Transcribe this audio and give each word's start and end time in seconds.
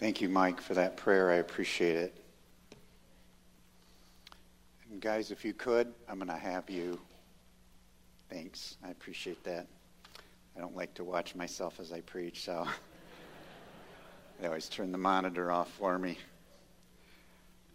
Thank 0.00 0.22
you, 0.22 0.30
Mike, 0.30 0.62
for 0.62 0.72
that 0.72 0.96
prayer. 0.96 1.30
I 1.30 1.34
appreciate 1.34 1.94
it. 1.94 2.24
And 4.90 4.98
guys, 4.98 5.30
if 5.30 5.44
you 5.44 5.52
could, 5.52 5.92
I'm 6.08 6.16
going 6.16 6.28
to 6.28 6.38
have 6.38 6.70
you. 6.70 6.98
Thanks. 8.30 8.78
I 8.82 8.88
appreciate 8.88 9.44
that. 9.44 9.66
I 10.56 10.60
don't 10.60 10.74
like 10.74 10.94
to 10.94 11.04
watch 11.04 11.34
myself 11.34 11.78
as 11.80 11.92
I 11.92 12.00
preach, 12.00 12.44
so 12.46 12.66
they 14.40 14.46
always 14.46 14.70
turn 14.70 14.90
the 14.90 14.96
monitor 14.96 15.52
off 15.52 15.70
for 15.72 15.98
me. 15.98 16.16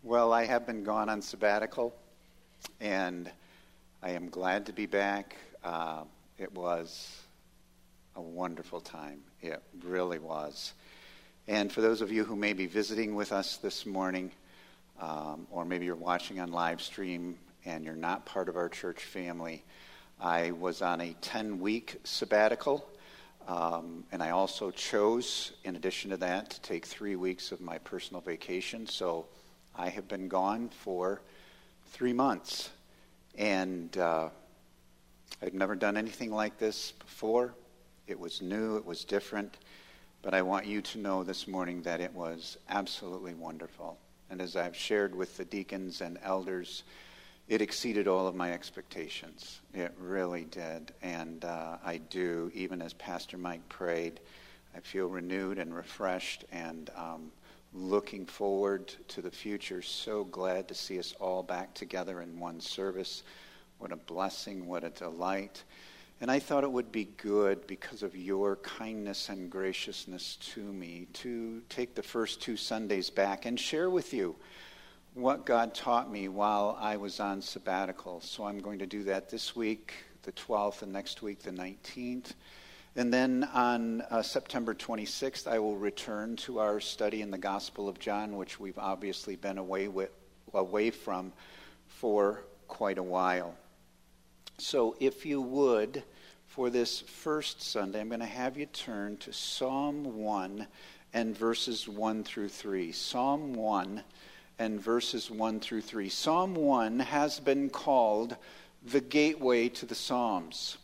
Well, 0.02 0.34
I 0.34 0.46
have 0.46 0.66
been 0.66 0.84
gone 0.84 1.10
on 1.10 1.22
sabbatical, 1.22 1.94
and 2.82 3.30
I 4.02 4.10
am 4.10 4.30
glad 4.30 4.66
to 4.66 4.74
be 4.74 4.88
back. 4.88 5.36
Uh, 5.64 6.06
it 6.40 6.52
was 6.56 7.22
a 8.16 8.22
wonderful 8.22 8.82
time. 8.82 9.20
It 9.44 9.62
really 9.84 10.18
was. 10.18 10.74
And 11.48 11.72
for 11.72 11.82
those 11.82 12.02
of 12.02 12.12
you 12.12 12.24
who 12.24 12.36
may 12.36 12.54
be 12.54 12.66
visiting 12.66 13.14
with 13.14 13.32
us 13.32 13.58
this 13.58 13.86
morning, 13.86 14.32
um, 15.00 15.46
or 15.52 15.64
maybe 15.64 15.86
you're 15.86 15.96
watching 15.96 16.40
on 16.40 16.52
live 16.52 16.82
stream 16.82 17.38
and 17.66 17.86
you're 17.86 17.94
not 17.94 18.26
part 18.26 18.50
of 18.50 18.56
our 18.56 18.68
church 18.68 19.04
family, 19.04 19.64
I 20.20 20.52
was 20.52 20.82
on 20.82 21.02
a 21.02 21.14
10 21.22 21.60
week 21.60 21.98
sabbatical. 22.04 22.90
Um, 23.48 24.06
and 24.12 24.24
I 24.24 24.32
also 24.32 24.72
chose, 24.72 25.52
in 25.64 25.76
addition 25.76 26.10
to 26.10 26.18
that, 26.18 26.50
to 26.50 26.62
take 26.62 26.84
three 26.84 27.16
weeks 27.16 27.52
of 27.52 27.62
my 27.62 27.78
personal 27.78 28.22
vacation. 28.22 28.88
So 28.88 29.28
I 29.76 29.90
have 29.90 30.08
been 30.08 30.28
gone 30.28 30.70
for 30.70 31.22
three 31.90 32.14
months. 32.14 32.72
And 33.38 33.96
uh, 34.00 34.30
I've 35.44 35.54
never 35.54 35.76
done 35.76 35.96
anything 35.96 36.32
like 36.32 36.58
this 36.58 36.94
before. 36.94 37.54
It 38.08 38.20
was 38.20 38.42
new, 38.42 38.78
it 38.78 38.86
was 38.86 39.06
different. 39.06 39.58
But 40.26 40.34
I 40.34 40.42
want 40.42 40.66
you 40.66 40.82
to 40.82 40.98
know 40.98 41.24
this 41.24 41.48
morning 41.48 41.84
that 41.84 42.02
it 42.02 42.12
was 42.12 42.58
absolutely 42.68 43.36
wonderful. 43.36 44.00
And 44.32 44.42
as 44.42 44.56
I've 44.56 44.76
shared 44.76 45.14
with 45.14 45.38
the 45.38 45.46
deacons 45.46 46.02
and 46.02 46.18
elders, 46.24 46.82
it 47.48 47.62
exceeded 47.62 48.08
all 48.08 48.26
of 48.26 48.34
my 48.34 48.52
expectations. 48.52 49.60
It 49.72 49.94
really 50.00 50.46
did. 50.46 50.94
And 51.04 51.46
uh, 51.46 51.78
I 51.86 51.98
do, 52.10 52.50
even 52.56 52.82
as 52.82 52.94
Pastor 52.94 53.38
Mike 53.38 53.70
prayed, 53.70 54.20
I 54.76 54.80
feel 54.80 55.06
renewed 55.06 55.60
and 55.60 55.76
refreshed 55.76 56.44
and 56.52 56.90
um, 56.98 57.32
looking 57.72 58.26
forward 58.26 58.96
to 59.10 59.22
the 59.22 59.30
future. 59.30 59.84
So 59.84 60.24
glad 60.24 60.68
to 60.70 60.74
see 60.74 60.98
us 60.98 61.14
all 61.20 61.44
back 61.44 61.76
together 61.76 62.24
in 62.24 62.40
one 62.40 62.60
service. 62.60 63.22
What 63.78 63.92
a 63.92 63.96
blessing, 63.96 64.66
what 64.66 64.84
a 64.84 64.90
delight. 64.90 65.64
And 66.22 66.32
I 66.32 66.40
thought 66.40 66.64
it 66.64 66.72
would 66.72 66.94
be 66.94 67.10
good 67.18 67.68
because 67.68 68.02
of 68.02 68.16
your 68.16 68.56
kindness 68.58 69.28
and 69.28 69.52
graciousness 69.52 70.38
to 70.54 70.62
me 70.62 71.08
to 71.14 71.62
take 71.68 71.94
the 71.94 72.04
first 72.04 72.42
two 72.42 72.56
Sundays 72.56 73.10
back 73.10 73.46
and 73.46 73.60
share 73.60 73.90
with 73.90 74.14
you 74.14 74.38
what 75.14 75.46
God 75.46 75.74
taught 75.74 76.10
me 76.10 76.30
while 76.30 76.78
I 76.80 76.96
was 76.96 77.20
on 77.20 77.42
sabbatical. 77.42 78.22
So 78.22 78.46
I'm 78.46 78.60
going 78.60 78.80
to 78.80 78.86
do 78.86 79.04
that 79.04 79.30
this 79.30 79.58
week, 79.58 79.94
the 80.24 80.32
12th, 80.32 80.84
and 80.84 80.94
next 80.94 81.22
week, 81.22 81.44
the 81.44 81.52
19th. 81.52 82.34
And 82.96 83.14
then 83.14 83.44
on 83.54 84.02
uh, 84.10 84.22
September 84.22 84.74
26th, 84.74 85.48
I 85.48 85.60
will 85.60 85.76
return 85.76 86.38
to 86.38 86.60
our 86.60 86.80
study 86.80 87.22
in 87.22 87.32
the 87.32 87.38
Gospel 87.38 87.90
of 87.90 88.00
John, 88.00 88.38
which 88.38 88.58
we've 88.58 88.80
obviously 88.80 89.36
been 89.36 89.58
away, 89.58 89.90
with, 89.90 90.12
away 90.54 90.92
from 90.92 91.34
for 91.88 92.46
quite 92.70 92.98
a 92.98 93.04
while. 93.04 93.54
So, 94.58 94.96
if 95.02 95.26
you 95.26 95.42
would, 95.42 96.04
for 96.48 96.70
this 96.70 97.02
first 97.02 97.62
Sunday, 97.62 98.00
I'm 98.00 98.08
going 98.08 98.22
to 98.22 98.26
have 98.26 98.58
you 98.58 98.66
turn 98.68 99.18
to 99.18 99.34
Psalm 99.34 100.18
1 100.18 100.66
and 101.14 101.38
verses 101.38 101.90
1 101.90 102.24
through 102.24 102.48
3. 102.48 102.94
Psalm 102.94 103.54
1 103.54 104.02
and 104.58 104.80
verses 104.80 105.30
1 105.30 105.60
through 105.60 105.82
3. 105.82 106.08
Psalm 106.08 106.56
1 106.56 107.00
has 107.00 107.42
been 107.42 107.70
called 107.70 108.38
the 108.82 109.02
gateway 109.02 109.68
to 109.68 109.86
the 109.86 109.94
Psalms. 109.94 110.78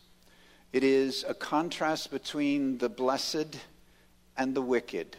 It 0.74 0.84
is 0.84 1.24
a 1.26 1.32
contrast 1.32 2.10
between 2.10 2.76
the 2.76 2.90
blessed 2.90 3.58
and 4.36 4.54
the 4.54 4.62
wicked. 4.62 5.16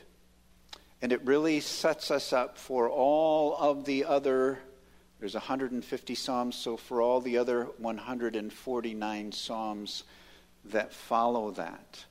And 1.02 1.12
it 1.12 1.26
really 1.26 1.60
sets 1.60 2.12
us 2.12 2.32
up 2.32 2.60
for 2.60 2.88
all 2.88 3.58
of 3.58 3.86
the 3.86 4.06
other 4.06 4.60
there's 5.24 5.36
150 5.36 6.16
Psalms, 6.16 6.54
so 6.54 6.76
for 6.76 7.02
all 7.02 7.22
the 7.22 7.38
other 7.38 7.70
149 7.78 9.32
Psalms 9.32 10.04
that 10.66 10.92
follow 10.92 11.52
that. 11.52 12.04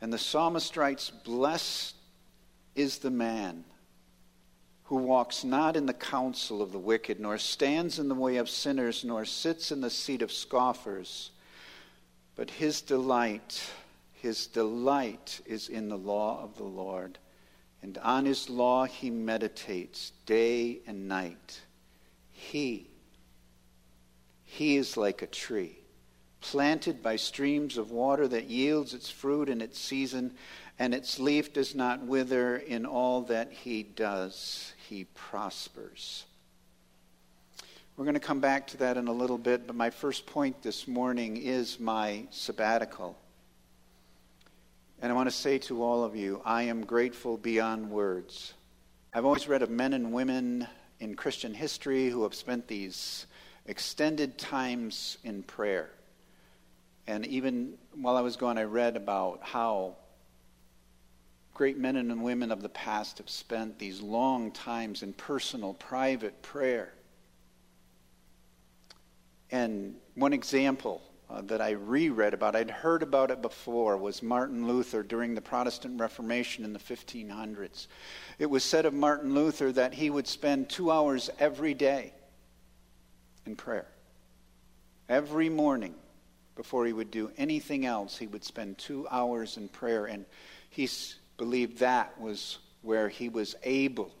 And 0.00 0.12
the 0.12 0.18
psalmist 0.18 0.76
writes, 0.76 1.10
Blessed 1.10 1.96
is 2.76 2.98
the 2.98 3.10
man 3.10 3.64
who 4.84 4.98
walks 4.98 5.42
not 5.42 5.74
in 5.74 5.86
the 5.86 5.92
counsel 5.92 6.62
of 6.62 6.70
the 6.70 6.78
wicked, 6.78 7.18
nor 7.18 7.38
stands 7.38 7.98
in 7.98 8.08
the 8.08 8.14
way 8.14 8.36
of 8.36 8.48
sinners, 8.48 9.04
nor 9.04 9.24
sits 9.24 9.72
in 9.72 9.80
the 9.80 9.90
seat 9.90 10.22
of 10.22 10.30
scoffers. 10.30 11.32
But 12.36 12.50
his 12.50 12.82
delight, 12.82 13.68
his 14.12 14.46
delight 14.46 15.40
is 15.44 15.68
in 15.68 15.88
the 15.88 15.98
law 15.98 16.40
of 16.40 16.56
the 16.56 16.62
Lord. 16.62 17.18
And 17.82 17.98
on 17.98 18.26
his 18.26 18.48
law 18.48 18.84
he 18.84 19.10
meditates 19.10 20.12
day 20.24 20.78
and 20.86 21.08
night. 21.08 21.62
He, 22.38 22.86
he 24.44 24.76
is 24.76 24.96
like 24.96 25.22
a 25.22 25.26
tree 25.26 25.78
planted 26.40 27.02
by 27.02 27.16
streams 27.16 27.76
of 27.76 27.90
water 27.90 28.28
that 28.28 28.48
yields 28.48 28.94
its 28.94 29.10
fruit 29.10 29.48
in 29.48 29.60
its 29.60 29.76
season, 29.76 30.32
and 30.78 30.94
its 30.94 31.18
leaf 31.18 31.52
does 31.52 31.74
not 31.74 32.06
wither. 32.06 32.56
In 32.56 32.86
all 32.86 33.22
that 33.22 33.52
he 33.52 33.82
does, 33.82 34.72
he 34.88 35.04
prospers. 35.14 36.26
We're 37.96 38.04
going 38.04 38.14
to 38.14 38.20
come 38.20 38.40
back 38.40 38.68
to 38.68 38.76
that 38.78 38.96
in 38.96 39.08
a 39.08 39.12
little 39.12 39.36
bit, 39.36 39.66
but 39.66 39.74
my 39.74 39.90
first 39.90 40.24
point 40.24 40.62
this 40.62 40.86
morning 40.86 41.36
is 41.38 41.80
my 41.80 42.28
sabbatical. 42.30 43.18
And 45.02 45.10
I 45.10 45.14
want 45.16 45.28
to 45.28 45.34
say 45.34 45.58
to 45.58 45.82
all 45.82 46.04
of 46.04 46.14
you, 46.14 46.40
I 46.44 46.62
am 46.62 46.84
grateful 46.84 47.36
beyond 47.36 47.90
words. 47.90 48.54
I've 49.12 49.24
always 49.24 49.48
read 49.48 49.62
of 49.62 49.70
men 49.70 49.92
and 49.92 50.12
women 50.12 50.68
in 51.00 51.14
Christian 51.14 51.54
history 51.54 52.08
who 52.08 52.22
have 52.22 52.34
spent 52.34 52.66
these 52.68 53.26
extended 53.66 54.38
times 54.38 55.18
in 55.24 55.42
prayer. 55.42 55.90
And 57.06 57.26
even 57.26 57.74
while 57.94 58.16
I 58.16 58.20
was 58.20 58.36
gone, 58.36 58.58
I 58.58 58.64
read 58.64 58.96
about 58.96 59.40
how 59.42 59.96
great 61.54 61.78
men 61.78 61.96
and 61.96 62.22
women 62.22 62.52
of 62.52 62.62
the 62.62 62.68
past 62.68 63.18
have 63.18 63.30
spent 63.30 63.78
these 63.78 64.00
long 64.00 64.52
times 64.52 65.02
in 65.02 65.12
personal, 65.12 65.74
private 65.74 66.40
prayer. 66.42 66.92
And 69.50 69.96
one 70.14 70.32
example 70.32 71.02
uh, 71.30 71.42
that 71.42 71.60
I 71.60 71.70
reread 71.70 72.34
about, 72.34 72.56
I'd 72.56 72.70
heard 72.70 73.02
about 73.02 73.30
it 73.30 73.42
before, 73.42 73.96
was 73.96 74.22
Martin 74.22 74.66
Luther 74.66 75.02
during 75.02 75.34
the 75.34 75.40
Protestant 75.40 76.00
Reformation 76.00 76.64
in 76.64 76.72
the 76.72 76.78
1500s. 76.78 77.86
It 78.38 78.46
was 78.46 78.64
said 78.64 78.86
of 78.86 78.94
Martin 78.94 79.34
Luther 79.34 79.70
that 79.72 79.94
he 79.94 80.08
would 80.08 80.26
spend 80.26 80.70
two 80.70 80.90
hours 80.90 81.28
every 81.38 81.74
day 81.74 82.14
in 83.44 83.56
prayer. 83.56 83.88
Every 85.08 85.48
morning, 85.48 85.94
before 86.56 86.86
he 86.86 86.92
would 86.92 87.10
do 87.10 87.30
anything 87.36 87.86
else, 87.86 88.16
he 88.16 88.26
would 88.26 88.44
spend 88.44 88.78
two 88.78 89.06
hours 89.10 89.56
in 89.56 89.68
prayer. 89.68 90.06
And 90.06 90.24
he 90.70 90.88
believed 91.36 91.78
that 91.78 92.18
was 92.20 92.58
where 92.82 93.08
he 93.08 93.28
was 93.28 93.54
able 93.62 94.14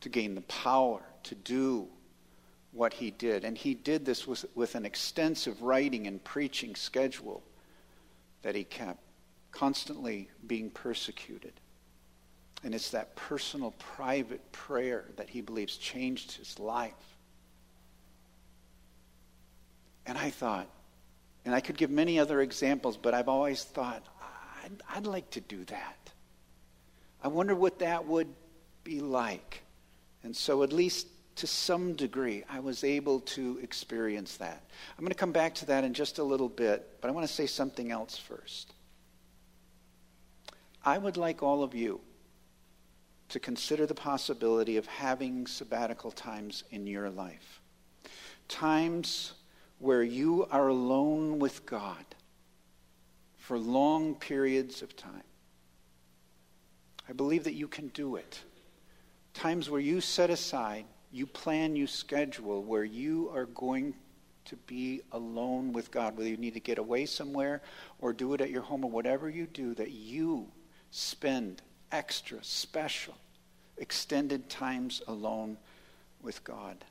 to 0.00 0.08
gain 0.08 0.34
the 0.34 0.42
power 0.42 1.02
to 1.24 1.34
do 1.34 1.88
what 2.72 2.92
he 2.92 3.10
did. 3.10 3.44
And 3.44 3.56
he 3.56 3.74
did 3.74 4.04
this 4.04 4.26
with, 4.26 4.44
with 4.54 4.74
an 4.74 4.84
extensive 4.84 5.62
writing 5.62 6.06
and 6.06 6.22
preaching 6.22 6.74
schedule 6.74 7.42
that 8.42 8.54
he 8.54 8.64
kept, 8.64 9.00
constantly 9.50 10.28
being 10.46 10.70
persecuted. 10.70 11.52
And 12.62 12.74
it's 12.74 12.90
that 12.90 13.16
personal, 13.16 13.72
private 13.72 14.52
prayer 14.52 15.04
that 15.16 15.28
he 15.28 15.40
believes 15.40 15.76
changed 15.76 16.32
his 16.32 16.58
life. 16.58 16.92
And 20.06 20.16
I 20.16 20.30
thought, 20.30 20.68
and 21.44 21.54
I 21.54 21.60
could 21.60 21.76
give 21.76 21.90
many 21.90 22.18
other 22.18 22.40
examples, 22.40 22.96
but 22.96 23.14
I've 23.14 23.28
always 23.28 23.64
thought, 23.64 24.02
I'd, 24.64 24.82
I'd 24.96 25.06
like 25.06 25.30
to 25.30 25.40
do 25.40 25.64
that. 25.64 26.10
I 27.22 27.28
wonder 27.28 27.54
what 27.54 27.80
that 27.80 28.06
would 28.06 28.28
be 28.84 29.00
like. 29.00 29.62
And 30.22 30.36
so, 30.36 30.62
at 30.62 30.72
least 30.72 31.06
to 31.36 31.46
some 31.46 31.94
degree, 31.94 32.44
I 32.48 32.60
was 32.60 32.82
able 32.82 33.20
to 33.20 33.58
experience 33.62 34.36
that. 34.38 34.62
I'm 34.96 35.04
going 35.04 35.12
to 35.12 35.14
come 35.14 35.32
back 35.32 35.54
to 35.56 35.66
that 35.66 35.84
in 35.84 35.92
just 35.92 36.18
a 36.18 36.24
little 36.24 36.48
bit, 36.48 36.98
but 37.00 37.08
I 37.08 37.10
want 37.12 37.26
to 37.26 37.32
say 37.32 37.46
something 37.46 37.90
else 37.90 38.16
first. 38.16 38.72
I 40.84 40.98
would 40.98 41.16
like 41.16 41.42
all 41.42 41.62
of 41.62 41.74
you 41.74 42.00
to 43.28 43.40
consider 43.40 43.86
the 43.86 43.94
possibility 43.94 44.76
of 44.76 44.86
having 44.86 45.46
sabbatical 45.46 46.10
times 46.10 46.64
in 46.70 46.86
your 46.86 47.10
life. 47.10 47.60
Times 48.48 49.32
where 49.78 50.02
you 50.02 50.46
are 50.50 50.68
alone 50.68 51.38
with 51.38 51.66
God 51.66 52.04
for 53.36 53.58
long 53.58 54.14
periods 54.14 54.80
of 54.80 54.96
time. 54.96 55.22
I 57.08 57.12
believe 57.12 57.44
that 57.44 57.54
you 57.54 57.68
can 57.68 57.88
do 57.88 58.16
it. 58.16 58.40
Times 59.34 59.68
where 59.68 59.80
you 59.80 60.00
set 60.00 60.30
aside, 60.30 60.86
you 61.12 61.26
plan, 61.26 61.76
you 61.76 61.86
schedule, 61.86 62.62
where 62.62 62.84
you 62.84 63.30
are 63.34 63.46
going 63.46 63.94
to 64.46 64.56
be 64.56 65.02
alone 65.12 65.72
with 65.72 65.90
God, 65.90 66.16
whether 66.16 66.28
you 66.28 66.36
need 66.36 66.54
to 66.54 66.60
get 66.60 66.78
away 66.78 67.06
somewhere 67.06 67.62
or 67.98 68.12
do 68.12 68.32
it 68.34 68.40
at 68.40 68.50
your 68.50 68.62
home 68.62 68.84
or 68.84 68.90
whatever 68.90 69.28
you 69.28 69.46
do, 69.46 69.74
that 69.74 69.90
you 69.90 70.46
spend 70.90 71.62
extra, 71.92 72.38
special, 72.42 73.14
extended 73.76 74.48
times 74.48 75.02
alone 75.08 75.56
with 76.22 76.42
God. 76.44 76.84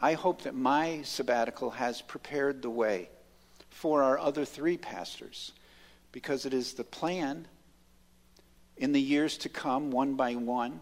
I 0.00 0.14
hope 0.14 0.42
that 0.42 0.54
my 0.54 1.02
sabbatical 1.02 1.70
has 1.70 2.02
prepared 2.02 2.62
the 2.62 2.70
way 2.70 3.08
for 3.70 4.02
our 4.02 4.18
other 4.18 4.44
three 4.44 4.76
pastors 4.76 5.52
because 6.12 6.46
it 6.46 6.54
is 6.54 6.74
the 6.74 6.84
plan 6.84 7.46
in 8.76 8.92
the 8.92 9.00
years 9.00 9.38
to 9.38 9.48
come, 9.48 9.90
one 9.90 10.14
by 10.14 10.34
one, 10.34 10.80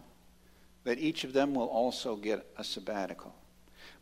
that 0.85 0.99
each 0.99 1.23
of 1.23 1.33
them 1.33 1.53
will 1.53 1.67
also 1.67 2.15
get 2.15 2.45
a 2.57 2.63
sabbatical. 2.63 3.35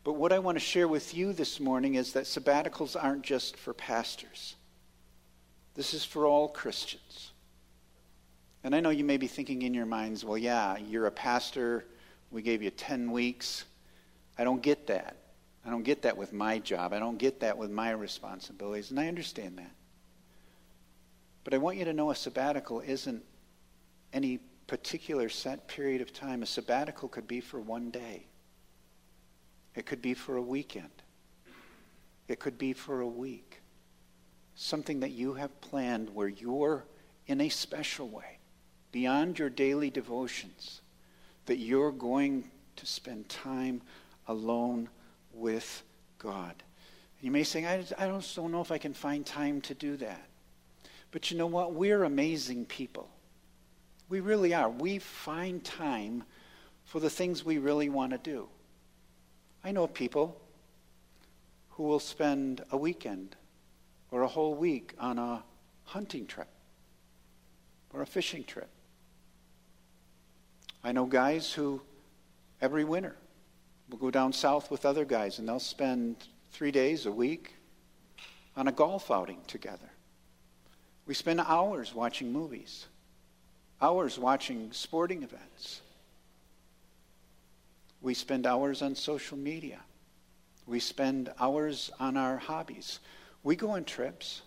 But 0.04 0.14
what 0.14 0.34
I 0.34 0.40
want 0.40 0.58
to 0.58 0.64
share 0.64 0.88
with 0.88 1.16
you 1.16 1.34
this 1.34 1.60
morning 1.60 1.96
is 1.96 2.14
that 2.14 2.26
sabbaticals 2.26 3.02
aren't 3.02 3.24
just 3.24 3.58
for 3.58 3.74
pastors. 3.74 4.56
This 5.76 5.94
is 5.94 6.06
for 6.06 6.28
all 6.28 6.50
Christians. 6.50 7.32
And 8.64 8.76
I 8.76 8.82
know 8.82 8.90
you 8.90 9.06
may 9.06 9.18
be 9.18 9.28
thinking 9.28 9.62
in 9.64 9.74
your 9.74 9.86
minds, 9.86 10.24
well, 10.24 10.38
yeah, 10.38 10.78
you're 10.78 11.08
a 11.08 11.12
pastor. 11.12 11.86
We 12.32 12.42
gave 12.42 12.62
you 12.62 12.70
10 12.70 13.12
weeks. 13.12 13.64
I 14.38 14.44
don't 14.44 14.62
get 14.62 14.88
that. 14.88 15.16
I 15.66 15.70
don't 15.70 15.84
get 15.84 16.02
that 16.02 16.18
with 16.18 16.34
my 16.34 16.60
job. 16.60 16.92
I 16.92 17.00
don't 17.00 17.18
get 17.18 17.40
that 17.40 17.58
with 17.58 17.72
my 17.72 17.92
responsibilities. 17.92 18.92
And 18.92 19.00
I 19.00 19.08
understand 19.08 19.58
that. 19.58 19.72
But 21.46 21.54
I 21.54 21.58
want 21.58 21.78
you 21.78 21.86
to 21.86 21.94
know 21.94 22.12
a 22.12 22.16
sabbatical 22.16 22.82
isn't 22.82 23.24
any 24.12 24.40
particular 24.74 25.30
set 25.30 25.68
period 25.68 26.02
of 26.02 26.12
time. 26.12 26.42
A 26.42 26.48
sabbatical 26.48 27.08
could 27.08 27.28
be 27.28 27.40
for 27.40 27.60
one 27.60 27.92
day, 27.92 28.26
it 29.76 29.86
could 29.86 30.02
be 30.02 30.16
for 30.16 30.38
a 30.38 30.42
weekend, 30.42 31.04
it 32.28 32.40
could 32.40 32.58
be 32.58 32.74
for 32.74 33.02
a 33.02 33.08
week. 33.08 33.62
Something 34.56 35.02
that 35.02 35.12
you 35.12 35.36
have 35.36 35.62
planned 35.62 36.10
where 36.16 36.28
you're 36.28 36.86
in 37.28 37.40
a 37.40 37.50
special 37.50 38.10
way, 38.10 38.40
beyond 38.92 39.38
your 39.38 39.52
daily 39.52 39.92
devotions, 39.92 40.82
that 41.46 41.58
you're 41.58 41.92
going 41.92 42.50
to 42.76 42.88
spend 42.88 43.30
time 43.30 43.80
alone 44.28 44.90
with 45.36 45.84
God. 46.18 46.56
You 47.22 47.30
may 47.30 47.44
say, 47.44 47.64
I, 47.68 47.86
I 48.00 48.08
don't, 48.08 48.28
don't 48.36 48.52
know 48.52 48.62
if 48.62 48.72
I 48.72 48.80
can 48.80 48.96
find 48.96 49.24
time 49.24 49.62
to 49.62 49.76
do 49.76 49.98
that. 49.98 50.26
But 51.12 51.30
you 51.30 51.38
know 51.38 51.46
what? 51.46 51.76
We're 51.76 52.06
amazing 52.06 52.66
people. 52.66 53.13
We 54.14 54.20
really 54.20 54.54
are. 54.54 54.70
We 54.70 55.00
find 55.00 55.64
time 55.64 56.24
for 56.86 57.00
the 57.00 57.10
things 57.10 57.44
we 57.44 57.58
really 57.58 57.90
want 57.90 58.12
to 58.12 58.20
do. 58.20 58.48
I 59.64 59.72
know 59.72 59.88
people 59.88 60.40
who 61.72 61.82
will 61.82 62.00
spend 62.00 62.64
a 62.70 62.78
weekend 62.78 63.36
or 64.12 64.22
a 64.22 64.28
whole 64.28 64.54
week 64.54 64.94
on 65.00 65.18
a 65.18 65.44
hunting 65.86 66.28
trip 66.28 66.48
or 67.92 68.04
a 68.04 68.06
fishing 68.06 68.44
trip. 68.44 68.70
I 70.84 70.92
know 70.92 71.08
guys 71.08 71.52
who 71.52 71.82
every 72.62 72.84
winter 72.84 73.16
will 73.90 73.98
go 73.98 74.12
down 74.12 74.32
south 74.32 74.70
with 74.70 74.86
other 74.86 75.06
guys 75.06 75.40
and 75.40 75.50
they'll 75.50 75.60
spend 75.60 76.18
three 76.52 76.70
days 76.70 77.08
a 77.08 77.12
week 77.12 77.56
on 78.56 78.68
a 78.68 78.72
golf 78.72 79.10
outing 79.10 79.40
together. 79.48 79.90
We 81.08 81.16
spend 81.16 81.40
hours 81.40 81.96
watching 81.96 82.32
movies, 82.32 82.86
hours 83.84 84.18
watching 84.18 84.72
sporting 84.72 85.24
events. 85.24 85.82
We 88.02 88.14
spend 88.14 88.48
hours 88.48 88.82
on 88.82 88.96
social 88.96 89.38
media. 89.38 89.80
We 90.66 90.80
spend 90.80 91.30
hours 91.38 91.92
on 92.00 92.16
our 92.16 92.38
hobbies. 92.38 93.00
We 93.44 93.58
go 93.58 93.72
on 93.72 93.84
trips. 93.84 94.42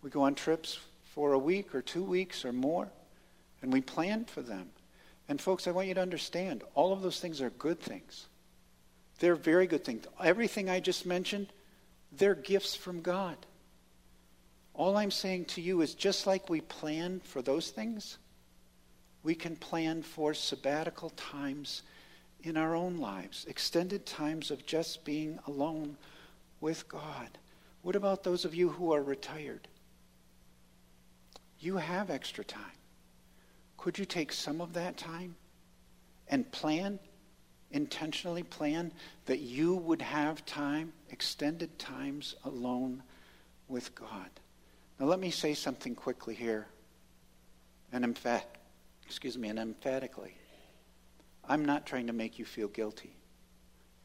We 0.00 0.08
go 0.08 0.22
on 0.22 0.34
trips 0.34 0.78
for 1.14 1.34
a 1.34 1.38
week 1.38 1.74
or 1.74 1.82
two 1.82 2.02
weeks 2.02 2.46
or 2.46 2.52
more, 2.52 2.88
and 3.60 3.70
we 3.70 3.82
plan 3.82 4.24
for 4.24 4.40
them. 4.40 4.70
And, 5.28 5.38
folks, 5.38 5.66
I 5.66 5.72
want 5.72 5.88
you 5.88 5.94
to 5.94 6.00
understand 6.00 6.64
all 6.74 6.94
of 6.94 7.02
those 7.02 7.20
things 7.20 7.42
are 7.42 7.50
good 7.50 7.80
things. 7.80 8.26
They're 9.18 9.36
very 9.36 9.66
good 9.66 9.84
things. 9.84 10.06
Everything 10.22 10.70
I 10.70 10.80
just 10.80 11.04
mentioned, 11.04 11.48
they're 12.10 12.34
gifts 12.34 12.74
from 12.74 13.02
God. 13.02 13.36
All 14.74 14.96
I'm 14.96 15.12
saying 15.12 15.44
to 15.46 15.60
you 15.60 15.80
is 15.82 15.94
just 15.94 16.26
like 16.26 16.50
we 16.50 16.60
plan 16.60 17.20
for 17.24 17.42
those 17.42 17.70
things, 17.70 18.18
we 19.22 19.34
can 19.34 19.56
plan 19.56 20.02
for 20.02 20.34
sabbatical 20.34 21.10
times 21.10 21.82
in 22.42 22.56
our 22.56 22.74
own 22.74 22.98
lives, 22.98 23.46
extended 23.48 24.04
times 24.04 24.50
of 24.50 24.66
just 24.66 25.04
being 25.04 25.38
alone 25.46 25.96
with 26.60 26.88
God. 26.88 27.38
What 27.82 27.96
about 27.96 28.24
those 28.24 28.44
of 28.44 28.54
you 28.54 28.68
who 28.68 28.92
are 28.92 29.02
retired? 29.02 29.68
You 31.60 31.76
have 31.76 32.10
extra 32.10 32.44
time. 32.44 32.60
Could 33.76 33.98
you 33.98 34.04
take 34.04 34.32
some 34.32 34.60
of 34.60 34.72
that 34.74 34.96
time 34.96 35.36
and 36.28 36.50
plan, 36.50 36.98
intentionally 37.70 38.42
plan, 38.42 38.92
that 39.26 39.40
you 39.40 39.74
would 39.76 40.02
have 40.02 40.44
time, 40.44 40.92
extended 41.10 41.78
times 41.78 42.34
alone 42.44 43.02
with 43.68 43.94
God? 43.94 44.28
Now, 44.98 45.06
let 45.06 45.18
me 45.18 45.30
say 45.30 45.54
something 45.54 45.94
quickly 45.94 46.34
here, 46.34 46.66
and 47.92 48.04
emphat- 48.04 48.42
excuse 49.04 49.36
me, 49.36 49.48
and 49.48 49.58
emphatically. 49.58 50.36
I'm 51.46 51.64
not 51.64 51.84
trying 51.84 52.06
to 52.06 52.12
make 52.12 52.38
you 52.38 52.44
feel 52.44 52.68
guilty. 52.68 53.16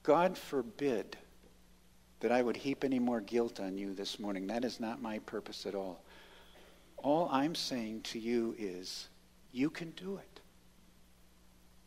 God 0.04 0.38
forbid 0.38 1.18
that 2.20 2.32
I 2.32 2.42
would 2.42 2.58
heap 2.58 2.84
any 2.84 3.00
more 3.00 3.22
guilt 3.22 3.60
on 3.60 3.78
you 3.78 3.94
this 3.94 4.20
morning. 4.20 4.48
That 4.48 4.66
is 4.66 4.80
not 4.80 5.02
my 5.02 5.20
purpose 5.20 5.66
at 5.66 5.76
all. 5.76 6.04
All 6.98 7.30
I'm 7.32 7.56
saying 7.56 8.02
to 8.02 8.20
you 8.20 8.56
is 8.58 9.08
you 9.52 9.70
can 9.70 9.92
do 9.92 10.18
it. 10.18 10.42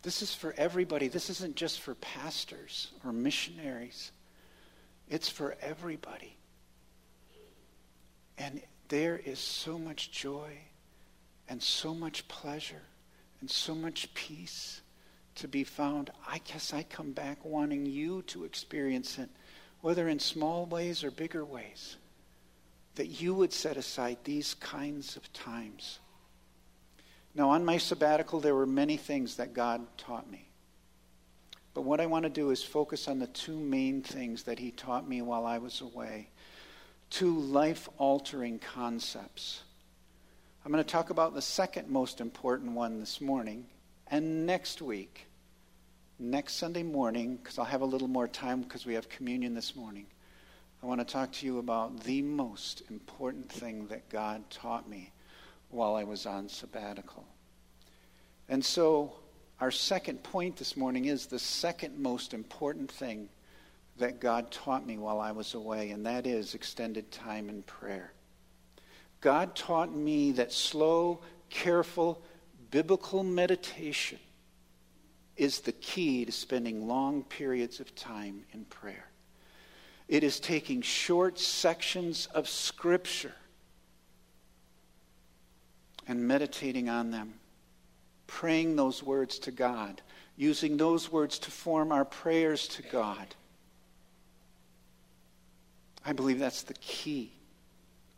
This 0.02 0.22
is 0.22 0.34
for 0.34 0.54
everybody. 0.56 1.08
This 1.08 1.30
isn't 1.30 1.54
just 1.54 1.80
for 1.80 1.94
pastors 1.96 2.90
or 3.04 3.12
missionaries. 3.12 4.10
It's 5.08 5.28
for 5.28 5.56
everybody. 5.60 6.36
And 8.38 8.62
there 8.88 9.18
is 9.18 9.38
so 9.38 9.78
much 9.78 10.10
joy 10.10 10.58
and 11.48 11.62
so 11.62 11.94
much 11.94 12.26
pleasure 12.28 12.82
and 13.40 13.50
so 13.50 13.74
much 13.74 14.12
peace 14.14 14.80
to 15.36 15.48
be 15.48 15.64
found. 15.64 16.10
I 16.28 16.38
guess 16.38 16.72
I 16.72 16.82
come 16.82 17.12
back 17.12 17.44
wanting 17.44 17.86
you 17.86 18.22
to 18.28 18.44
experience 18.44 19.18
it, 19.18 19.28
whether 19.80 20.08
in 20.08 20.18
small 20.18 20.66
ways 20.66 21.04
or 21.04 21.10
bigger 21.10 21.44
ways, 21.44 21.96
that 22.94 23.06
you 23.06 23.34
would 23.34 23.52
set 23.52 23.76
aside 23.76 24.18
these 24.24 24.54
kinds 24.54 25.16
of 25.16 25.32
times. 25.32 25.98
Now, 27.34 27.50
on 27.50 27.64
my 27.64 27.78
sabbatical, 27.78 28.40
there 28.40 28.54
were 28.54 28.66
many 28.66 28.98
things 28.98 29.36
that 29.36 29.54
God 29.54 29.86
taught 29.96 30.30
me. 30.30 30.48
But 31.72 31.82
what 31.82 32.00
I 32.00 32.06
want 32.06 32.24
to 32.24 32.30
do 32.30 32.50
is 32.50 32.62
focus 32.62 33.08
on 33.08 33.18
the 33.18 33.26
two 33.26 33.58
main 33.58 34.02
things 34.02 34.42
that 34.42 34.58
He 34.58 34.70
taught 34.70 35.08
me 35.08 35.22
while 35.22 35.46
I 35.46 35.56
was 35.56 35.80
away 35.80 36.28
two 37.12 37.38
life 37.38 37.90
altering 37.98 38.58
concepts. 38.58 39.62
I'm 40.64 40.72
going 40.72 40.82
to 40.82 40.90
talk 40.90 41.10
about 41.10 41.34
the 41.34 41.42
second 41.42 41.90
most 41.90 42.22
important 42.22 42.72
one 42.72 43.00
this 43.00 43.20
morning. 43.20 43.66
And 44.06 44.46
next 44.46 44.80
week, 44.80 45.26
next 46.18 46.54
Sunday 46.54 46.82
morning, 46.82 47.36
because 47.36 47.58
I'll 47.58 47.66
have 47.66 47.82
a 47.82 47.86
little 47.86 48.08
more 48.08 48.26
time 48.26 48.62
because 48.62 48.86
we 48.86 48.94
have 48.94 49.10
communion 49.10 49.52
this 49.52 49.76
morning, 49.76 50.06
I 50.82 50.86
want 50.86 51.00
to 51.00 51.04
talk 51.04 51.30
to 51.32 51.46
you 51.46 51.58
about 51.58 52.00
the 52.00 52.22
most 52.22 52.82
important 52.88 53.52
thing 53.52 53.88
that 53.88 54.08
God 54.08 54.48
taught 54.48 54.88
me 54.88 55.12
while 55.68 55.94
I 55.94 56.04
was 56.04 56.24
on 56.24 56.48
sabbatical. 56.48 57.26
And 58.48 58.64
so, 58.64 59.12
our 59.60 59.70
second 59.70 60.22
point 60.22 60.56
this 60.56 60.78
morning 60.78 61.04
is 61.04 61.26
the 61.26 61.38
second 61.38 61.98
most 61.98 62.32
important 62.32 62.90
thing 62.90 63.28
that 64.02 64.18
God 64.18 64.50
taught 64.50 64.84
me 64.84 64.98
while 64.98 65.20
I 65.20 65.30
was 65.30 65.54
away, 65.54 65.90
and 65.90 66.04
that 66.06 66.26
is 66.26 66.54
extended 66.54 67.12
time 67.12 67.48
in 67.48 67.62
prayer. 67.62 68.12
God 69.20 69.54
taught 69.54 69.94
me 69.94 70.32
that 70.32 70.52
slow, 70.52 71.20
careful, 71.50 72.20
biblical 72.72 73.22
meditation 73.22 74.18
is 75.36 75.60
the 75.60 75.70
key 75.70 76.24
to 76.24 76.32
spending 76.32 76.88
long 76.88 77.22
periods 77.22 77.78
of 77.78 77.94
time 77.94 78.42
in 78.52 78.64
prayer. 78.64 79.06
It 80.08 80.24
is 80.24 80.40
taking 80.40 80.82
short 80.82 81.38
sections 81.38 82.26
of 82.34 82.48
Scripture 82.48 83.36
and 86.08 86.26
meditating 86.26 86.88
on 86.88 87.12
them, 87.12 87.34
praying 88.26 88.74
those 88.74 89.00
words 89.00 89.38
to 89.38 89.52
God, 89.52 90.02
using 90.36 90.76
those 90.76 91.12
words 91.12 91.38
to 91.38 91.52
form 91.52 91.92
our 91.92 92.04
prayers 92.04 92.66
to 92.66 92.82
God 92.82 93.36
I 96.04 96.12
believe 96.12 96.38
that's 96.38 96.62
the 96.62 96.74
key 96.74 97.32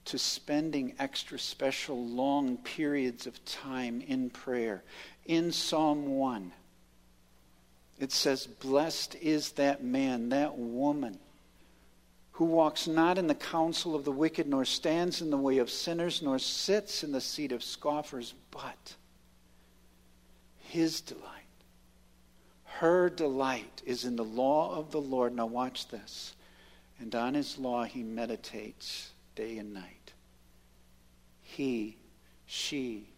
to 0.06 0.18
spending 0.18 0.94
extra 0.98 1.38
special 1.38 2.06
long 2.06 2.58
periods 2.58 3.26
of 3.26 3.42
time 3.44 4.02
in 4.06 4.30
prayer. 4.30 4.82
In 5.24 5.50
Psalm 5.50 6.06
1, 6.06 6.52
it 7.98 8.12
says, 8.12 8.46
Blessed 8.46 9.16
is 9.16 9.52
that 9.52 9.82
man, 9.82 10.28
that 10.30 10.58
woman, 10.58 11.18
who 12.32 12.44
walks 12.44 12.86
not 12.86 13.16
in 13.16 13.28
the 13.28 13.34
counsel 13.34 13.94
of 13.94 14.04
the 14.04 14.12
wicked, 14.12 14.46
nor 14.46 14.64
stands 14.64 15.22
in 15.22 15.30
the 15.30 15.36
way 15.36 15.58
of 15.58 15.70
sinners, 15.70 16.20
nor 16.20 16.38
sits 16.38 17.04
in 17.04 17.12
the 17.12 17.20
seat 17.20 17.52
of 17.52 17.62
scoffers, 17.62 18.34
but 18.50 18.96
his 20.58 21.00
delight, 21.00 21.22
her 22.64 23.08
delight 23.08 23.82
is 23.86 24.04
in 24.04 24.16
the 24.16 24.24
law 24.24 24.76
of 24.76 24.90
the 24.90 25.00
Lord. 25.00 25.34
Now, 25.34 25.46
watch 25.46 25.88
this. 25.88 26.34
And 27.00 27.14
on 27.14 27.34
his 27.34 27.58
law 27.58 27.84
he 27.84 28.02
meditates 28.02 29.10
day 29.34 29.58
and 29.58 29.74
night. 29.74 30.12
He, 31.42 31.96
she, 32.46 33.08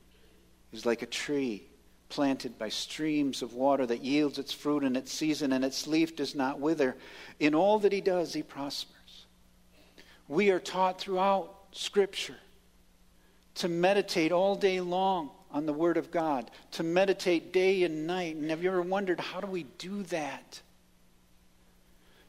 is 0.73 0.87
like 0.87 1.02
a 1.02 1.06
tree 1.06 1.64
planted 2.09 2.59
by 2.59 2.68
streams 2.68 3.42
of 3.42 3.54
water 3.54 3.87
that 3.87 4.02
yields 4.02 4.38
its 4.38 4.52
fruit 4.52 4.85
in 4.85 4.97
its 4.97 5.12
season, 5.12 5.52
and 5.52 5.64
its 5.64 5.87
leaf 5.87 6.14
does 6.14 6.35
not 6.35 6.61
wither. 6.61 6.97
In 7.40 7.54
all 7.54 7.78
that 7.80 7.92
he 7.92 8.00
does, 8.00 8.33
he 8.33 8.42
prospers. 8.42 9.26
We 10.28 10.50
are 10.50 10.61
taught 10.61 11.00
throughout 11.00 11.54
Scripture 11.73 12.37
to 13.56 13.68
meditate 13.68 14.33
all 14.33 14.54
day 14.54 14.80
long 14.80 15.30
on 15.50 15.66
the 15.66 15.73
Word 15.73 15.97
of 15.97 16.11
God, 16.11 16.50
to 16.73 16.83
meditate 16.83 17.52
day 17.52 17.83
and 17.85 18.06
night. 18.06 18.37
And 18.37 18.50
have 18.50 18.62
you 18.62 18.71
ever 18.71 18.83
wondered, 18.83 19.21
how 19.21 19.40
do 19.40 19.47
we 19.47 19.64
do 19.78 20.02
that? 20.04 20.61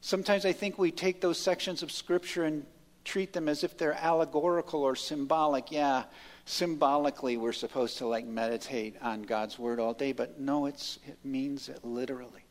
Sometimes 0.01 0.45
I 0.45 0.53
think 0.53 0.77
we 0.77 0.91
take 0.91 1.21
those 1.21 1.39
sections 1.39 1.83
of 1.83 1.91
Scripture 1.91 2.43
and 2.43 2.65
treat 3.03 3.33
them 3.33 3.47
as 3.47 3.63
if 3.63 3.77
they're 3.77 3.93
allegorical 3.93 4.83
or 4.83 4.95
symbolic. 4.95 5.71
Yeah, 5.71 6.03
symbolically 6.45 7.37
we're 7.37 7.53
supposed 7.53 7.97
to 7.97 8.07
like 8.07 8.25
meditate 8.25 8.95
on 9.01 9.23
God's 9.23 9.57
word 9.57 9.79
all 9.79 9.93
day, 9.93 10.11
but 10.11 10.39
no, 10.39 10.65
it's, 10.65 10.99
it 11.07 11.17
means 11.23 11.69
it 11.69 11.83
literally. 11.83 12.45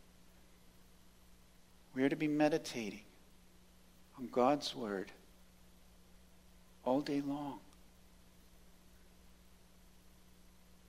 We're 1.95 2.09
to 2.09 2.17
be 2.17 2.29
meditating 2.29 3.05
on 4.19 4.29
God's 4.29 4.75
word 4.75 5.13
all 6.85 7.01
day 7.01 7.21
long. 7.21 7.61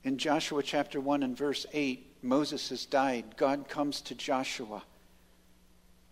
In 0.03 0.17
Joshua 0.17 0.63
chapter 0.63 1.01
1 1.01 1.23
and 1.23 1.35
verse 1.35 1.65
8, 1.73 2.17
Moses 2.21 2.69
has 2.69 2.85
died. 2.85 3.35
God 3.35 3.67
comes 3.67 4.01
to 4.01 4.15
Joshua 4.15 4.83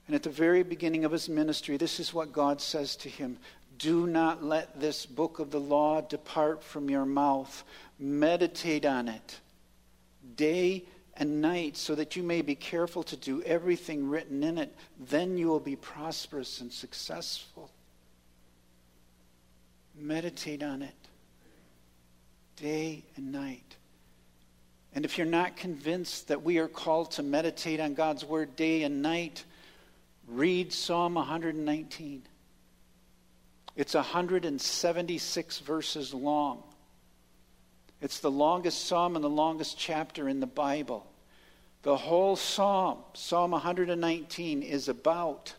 and 0.07 0.15
at 0.15 0.23
the 0.23 0.29
very 0.29 0.63
beginning 0.63 1.03
of 1.03 1.11
his 1.11 1.29
ministry, 1.29 1.77
this 1.77 1.99
is 1.99 2.13
what 2.13 2.31
God 2.31 2.61
says 2.61 2.95
to 2.97 3.09
him 3.09 3.37
Do 3.77 4.05
not 4.05 4.43
let 4.43 4.79
this 4.79 5.05
book 5.05 5.39
of 5.39 5.51
the 5.51 5.59
law 5.59 6.01
depart 6.01 6.63
from 6.63 6.89
your 6.89 7.05
mouth. 7.05 7.63
Meditate 7.97 8.85
on 8.85 9.07
it 9.07 9.39
day 10.35 10.83
and 11.17 11.41
night 11.41 11.77
so 11.77 11.95
that 11.95 12.15
you 12.15 12.23
may 12.23 12.41
be 12.41 12.55
careful 12.55 13.03
to 13.03 13.15
do 13.15 13.41
everything 13.43 14.09
written 14.09 14.43
in 14.43 14.57
it. 14.57 14.75
Then 14.99 15.37
you 15.37 15.47
will 15.47 15.59
be 15.59 15.75
prosperous 15.75 16.61
and 16.61 16.71
successful. 16.71 17.71
Meditate 19.97 20.61
on 20.61 20.81
it 20.81 20.93
day 22.57 23.03
and 23.15 23.31
night. 23.31 23.75
And 24.93 25.03
if 25.03 25.17
you're 25.17 25.27
not 25.27 25.57
convinced 25.57 26.29
that 26.29 26.43
we 26.43 26.57
are 26.57 26.67
called 26.67 27.11
to 27.11 27.23
meditate 27.23 27.79
on 27.79 27.93
God's 27.93 28.23
word 28.23 28.55
day 28.55 28.83
and 28.83 29.01
night, 29.01 29.43
Read 30.27 30.73
Psalm 30.73 31.15
119. 31.15 32.23
It's 33.75 33.93
176 33.93 35.59
verses 35.59 36.13
long. 36.13 36.63
It's 38.01 38.19
the 38.19 38.31
longest 38.31 38.85
psalm 38.85 39.15
and 39.15 39.23
the 39.23 39.29
longest 39.29 39.77
chapter 39.77 40.27
in 40.27 40.39
the 40.39 40.47
Bible. 40.47 41.05
The 41.83 41.95
whole 41.95 42.35
psalm, 42.35 42.99
Psalm 43.13 43.51
119, 43.51 44.63
is 44.63 44.89
about 44.89 45.53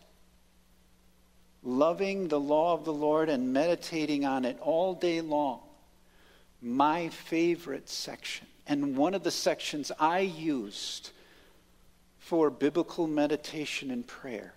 loving 1.63 2.27
the 2.27 2.39
law 2.39 2.73
of 2.73 2.83
the 2.83 2.93
Lord 2.93 3.29
and 3.29 3.53
meditating 3.53 4.25
on 4.25 4.43
it 4.43 4.57
all 4.59 4.93
day 4.93 5.21
long. 5.21 5.61
My 6.61 7.07
favorite 7.09 7.87
section, 7.87 8.47
and 8.65 8.97
one 8.97 9.13
of 9.13 9.23
the 9.23 9.31
sections 9.31 9.91
I 9.97 10.19
used 10.19 11.11
for 12.19 12.49
biblical 12.49 13.07
meditation 13.07 13.91
and 13.91 14.05
prayer 14.05 14.53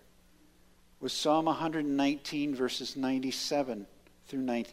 was 1.00 1.12
Psalm 1.14 1.46
119, 1.46 2.54
verses 2.54 2.94
97 2.94 3.86
through, 4.26 4.40
90, 4.40 4.70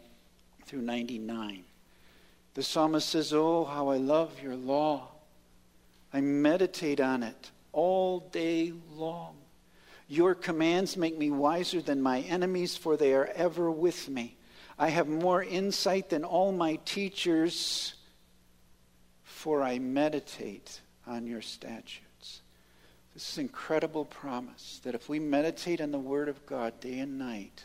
through 0.66 0.82
99. 0.82 1.64
The 2.54 2.62
psalmist 2.62 3.08
says, 3.08 3.32
Oh, 3.32 3.64
how 3.64 3.88
I 3.88 3.96
love 3.96 4.42
your 4.42 4.56
law. 4.56 5.08
I 6.12 6.20
meditate 6.20 7.00
on 7.00 7.22
it 7.22 7.50
all 7.72 8.20
day 8.20 8.72
long. 8.92 9.36
Your 10.06 10.34
commands 10.34 10.96
make 10.96 11.18
me 11.18 11.30
wiser 11.30 11.80
than 11.80 12.02
my 12.02 12.20
enemies, 12.20 12.76
for 12.76 12.96
they 12.96 13.14
are 13.14 13.30
ever 13.34 13.70
with 13.70 14.08
me. 14.08 14.36
I 14.78 14.88
have 14.88 15.08
more 15.08 15.42
insight 15.42 16.10
than 16.10 16.24
all 16.24 16.52
my 16.52 16.76
teachers, 16.84 17.94
for 19.22 19.62
I 19.62 19.78
meditate 19.78 20.80
on 21.06 21.26
your 21.26 21.42
statutes. 21.42 22.07
This 23.18 23.32
is 23.32 23.38
incredible 23.38 24.04
promise 24.04 24.80
that 24.84 24.94
if 24.94 25.08
we 25.08 25.18
meditate 25.18 25.80
on 25.80 25.90
the 25.90 25.98
Word 25.98 26.28
of 26.28 26.46
God 26.46 26.78
day 26.78 27.00
and 27.00 27.18
night, 27.18 27.64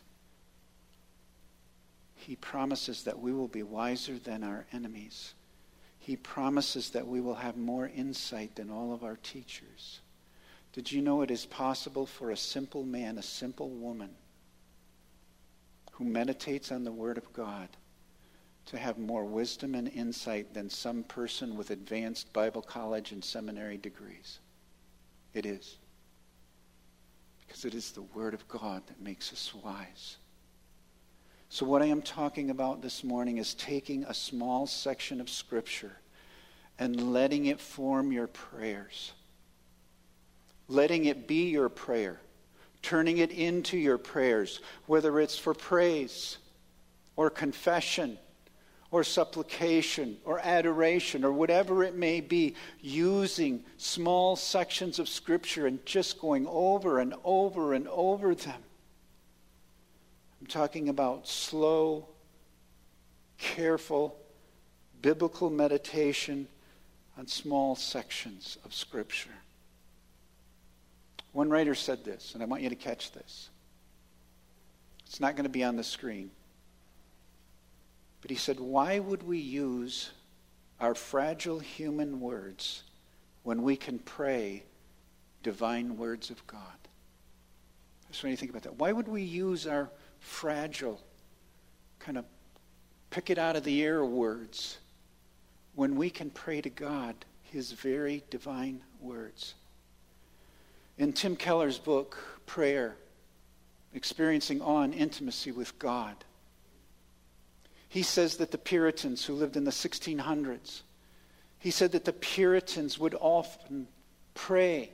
He 2.15 2.35
promises 2.35 3.03
that 3.03 3.19
we 3.19 3.31
will 3.31 3.49
be 3.49 3.61
wiser 3.61 4.17
than 4.17 4.43
our 4.43 4.65
enemies. 4.73 5.35
He 5.99 6.15
promises 6.15 6.89
that 6.89 7.05
we 7.05 7.21
will 7.21 7.35
have 7.35 7.55
more 7.55 7.87
insight 7.87 8.55
than 8.55 8.71
all 8.71 8.93
of 8.93 9.03
our 9.03 9.17
teachers. 9.17 9.99
Did 10.71 10.91
you 10.91 11.03
know 11.03 11.21
it 11.21 11.29
is 11.29 11.45
possible 11.45 12.07
for 12.07 12.31
a 12.31 12.35
simple 12.35 12.83
man, 12.83 13.19
a 13.19 13.21
simple 13.21 13.69
woman, 13.69 14.15
who 15.91 16.03
meditates 16.05 16.71
on 16.71 16.83
the 16.83 16.91
Word 16.91 17.19
of 17.19 17.31
God 17.31 17.69
to 18.65 18.79
have 18.79 18.97
more 18.97 19.23
wisdom 19.23 19.75
and 19.75 19.87
insight 19.87 20.55
than 20.55 20.71
some 20.71 21.03
person 21.03 21.55
with 21.55 21.69
advanced 21.69 22.33
Bible 22.33 22.63
college 22.63 23.11
and 23.11 23.23
seminary 23.23 23.77
degrees? 23.77 24.39
It 25.33 25.45
is. 25.45 25.77
Because 27.45 27.65
it 27.65 27.73
is 27.73 27.91
the 27.91 28.01
Word 28.01 28.33
of 28.33 28.47
God 28.47 28.83
that 28.87 29.01
makes 29.01 29.31
us 29.33 29.53
wise. 29.53 30.17
So, 31.49 31.65
what 31.65 31.81
I 31.81 31.85
am 31.85 32.01
talking 32.01 32.49
about 32.49 32.81
this 32.81 33.03
morning 33.03 33.37
is 33.37 33.53
taking 33.53 34.03
a 34.05 34.13
small 34.13 34.65
section 34.65 35.21
of 35.21 35.29
Scripture 35.29 35.97
and 36.79 37.13
letting 37.13 37.45
it 37.45 37.59
form 37.59 38.11
your 38.11 38.27
prayers. 38.27 39.11
Letting 40.67 41.05
it 41.05 41.27
be 41.27 41.49
your 41.49 41.69
prayer. 41.69 42.19
Turning 42.81 43.19
it 43.19 43.31
into 43.31 43.77
your 43.77 43.97
prayers, 43.97 44.59
whether 44.87 45.19
it's 45.19 45.37
for 45.37 45.53
praise 45.53 46.37
or 47.15 47.29
confession 47.29 48.17
or 48.93 49.03
supplication 49.03 50.17
or 50.23 50.39
adoration 50.43 51.25
or 51.25 51.33
whatever 51.33 51.83
it 51.83 51.95
may 51.95 52.21
be, 52.21 52.53
using 52.79 53.63
small 53.75 54.35
sections 54.35 54.99
of 54.99 55.09
Scripture 55.09 55.65
and 55.65 55.83
just 55.83 56.19
going 56.19 56.45
over 56.45 56.99
and 56.99 57.15
over 57.23 57.73
and 57.73 57.87
over 57.87 58.35
them. 58.35 58.61
I'm 60.39 60.45
talking 60.45 60.89
about 60.89 61.27
slow, 61.27 62.07
careful, 63.39 64.15
biblical 65.01 65.49
meditation 65.49 66.47
on 67.17 67.25
small 67.25 67.75
sections 67.75 68.59
of 68.63 68.75
Scripture. 68.75 69.31
One 71.31 71.49
writer 71.49 71.73
said 71.73 72.05
this, 72.05 72.35
and 72.35 72.43
I 72.43 72.45
want 72.45 72.61
you 72.61 72.69
to 72.69 72.75
catch 72.75 73.11
this. 73.11 73.49
It's 75.07 75.19
not 75.19 75.35
going 75.35 75.45
to 75.45 75.49
be 75.49 75.63
on 75.63 75.77
the 75.77 75.83
screen. 75.83 76.29
But 78.23 78.31
he 78.31 78.37
said, 78.37 78.57
Why 78.57 78.99
would 78.99 79.21
we 79.23 79.37
use 79.37 80.11
our 80.79 80.95
fragile 80.95 81.59
human 81.59 82.21
words 82.21 82.83
when 83.43 83.63
we 83.63 83.75
can 83.75 83.99
pray 83.99 84.63
divine 85.43 85.97
words 85.97 86.29
of 86.29 86.47
God? 86.47 86.61
Just 88.07 88.23
when 88.23 88.31
you 88.31 88.37
think 88.37 88.51
about 88.51 88.63
that, 88.63 88.79
why 88.79 88.93
would 88.93 89.09
we 89.09 89.23
use 89.23 89.67
our 89.67 89.89
fragile, 90.19 91.01
kind 91.99 92.17
of 92.17 92.23
pick 93.09 93.29
it 93.29 93.37
out 93.37 93.57
of 93.57 93.65
the 93.65 93.83
air 93.83 94.05
words 94.05 94.77
when 95.75 95.97
we 95.97 96.09
can 96.09 96.29
pray 96.29 96.61
to 96.61 96.69
God 96.69 97.15
his 97.41 97.73
very 97.73 98.23
divine 98.29 98.81
words? 99.01 99.55
In 100.97 101.11
Tim 101.11 101.35
Keller's 101.35 101.77
book, 101.77 102.17
Prayer, 102.45 102.95
Experiencing 103.93 104.61
Awe 104.61 104.83
and 104.83 104.93
Intimacy 104.93 105.51
with 105.51 105.77
God, 105.77 106.15
he 107.93 108.01
says 108.01 108.37
that 108.37 108.49
the 108.49 108.57
Puritans 108.57 109.23
who 109.23 109.35
lived 109.35 109.55
in 109.55 109.65
the 109.65 109.71
1600s, 109.71 110.81
he 111.59 111.69
said 111.69 111.91
that 111.91 112.05
the 112.05 112.11
Puritans 112.11 112.97
would 112.97 113.13
often 113.13 113.87
pray 114.33 114.89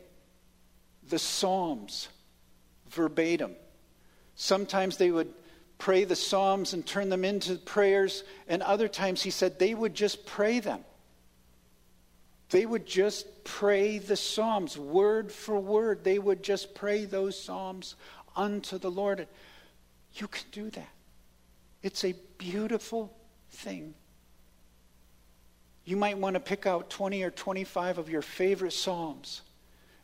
the 1.07 1.17
Psalms 1.17 2.09
verbatim. 2.89 3.55
Sometimes 4.35 4.97
they 4.97 5.11
would 5.11 5.33
pray 5.77 6.03
the 6.03 6.17
Psalms 6.17 6.73
and 6.73 6.85
turn 6.85 7.07
them 7.07 7.23
into 7.23 7.55
prayers. 7.55 8.25
And 8.49 8.61
other 8.61 8.89
times 8.89 9.21
he 9.21 9.31
said 9.31 9.59
they 9.59 9.73
would 9.73 9.95
just 9.95 10.25
pray 10.25 10.59
them. 10.59 10.83
They 12.49 12.65
would 12.65 12.85
just 12.85 13.45
pray 13.45 13.99
the 13.99 14.17
Psalms 14.17 14.77
word 14.77 15.31
for 15.31 15.57
word. 15.57 16.03
They 16.03 16.19
would 16.19 16.43
just 16.43 16.75
pray 16.75 17.05
those 17.05 17.41
Psalms 17.41 17.95
unto 18.35 18.77
the 18.77 18.91
Lord. 18.91 19.25
You 20.15 20.27
can 20.27 20.43
do 20.51 20.69
that. 20.71 20.89
It's 21.81 22.03
a 22.03 22.15
beautiful 22.37 23.15
thing. 23.49 23.93
You 25.85 25.97
might 25.97 26.17
want 26.17 26.35
to 26.35 26.39
pick 26.39 26.65
out 26.67 26.89
20 26.89 27.23
or 27.23 27.31
25 27.31 27.97
of 27.97 28.09
your 28.09 28.21
favorite 28.21 28.73
Psalms. 28.73 29.41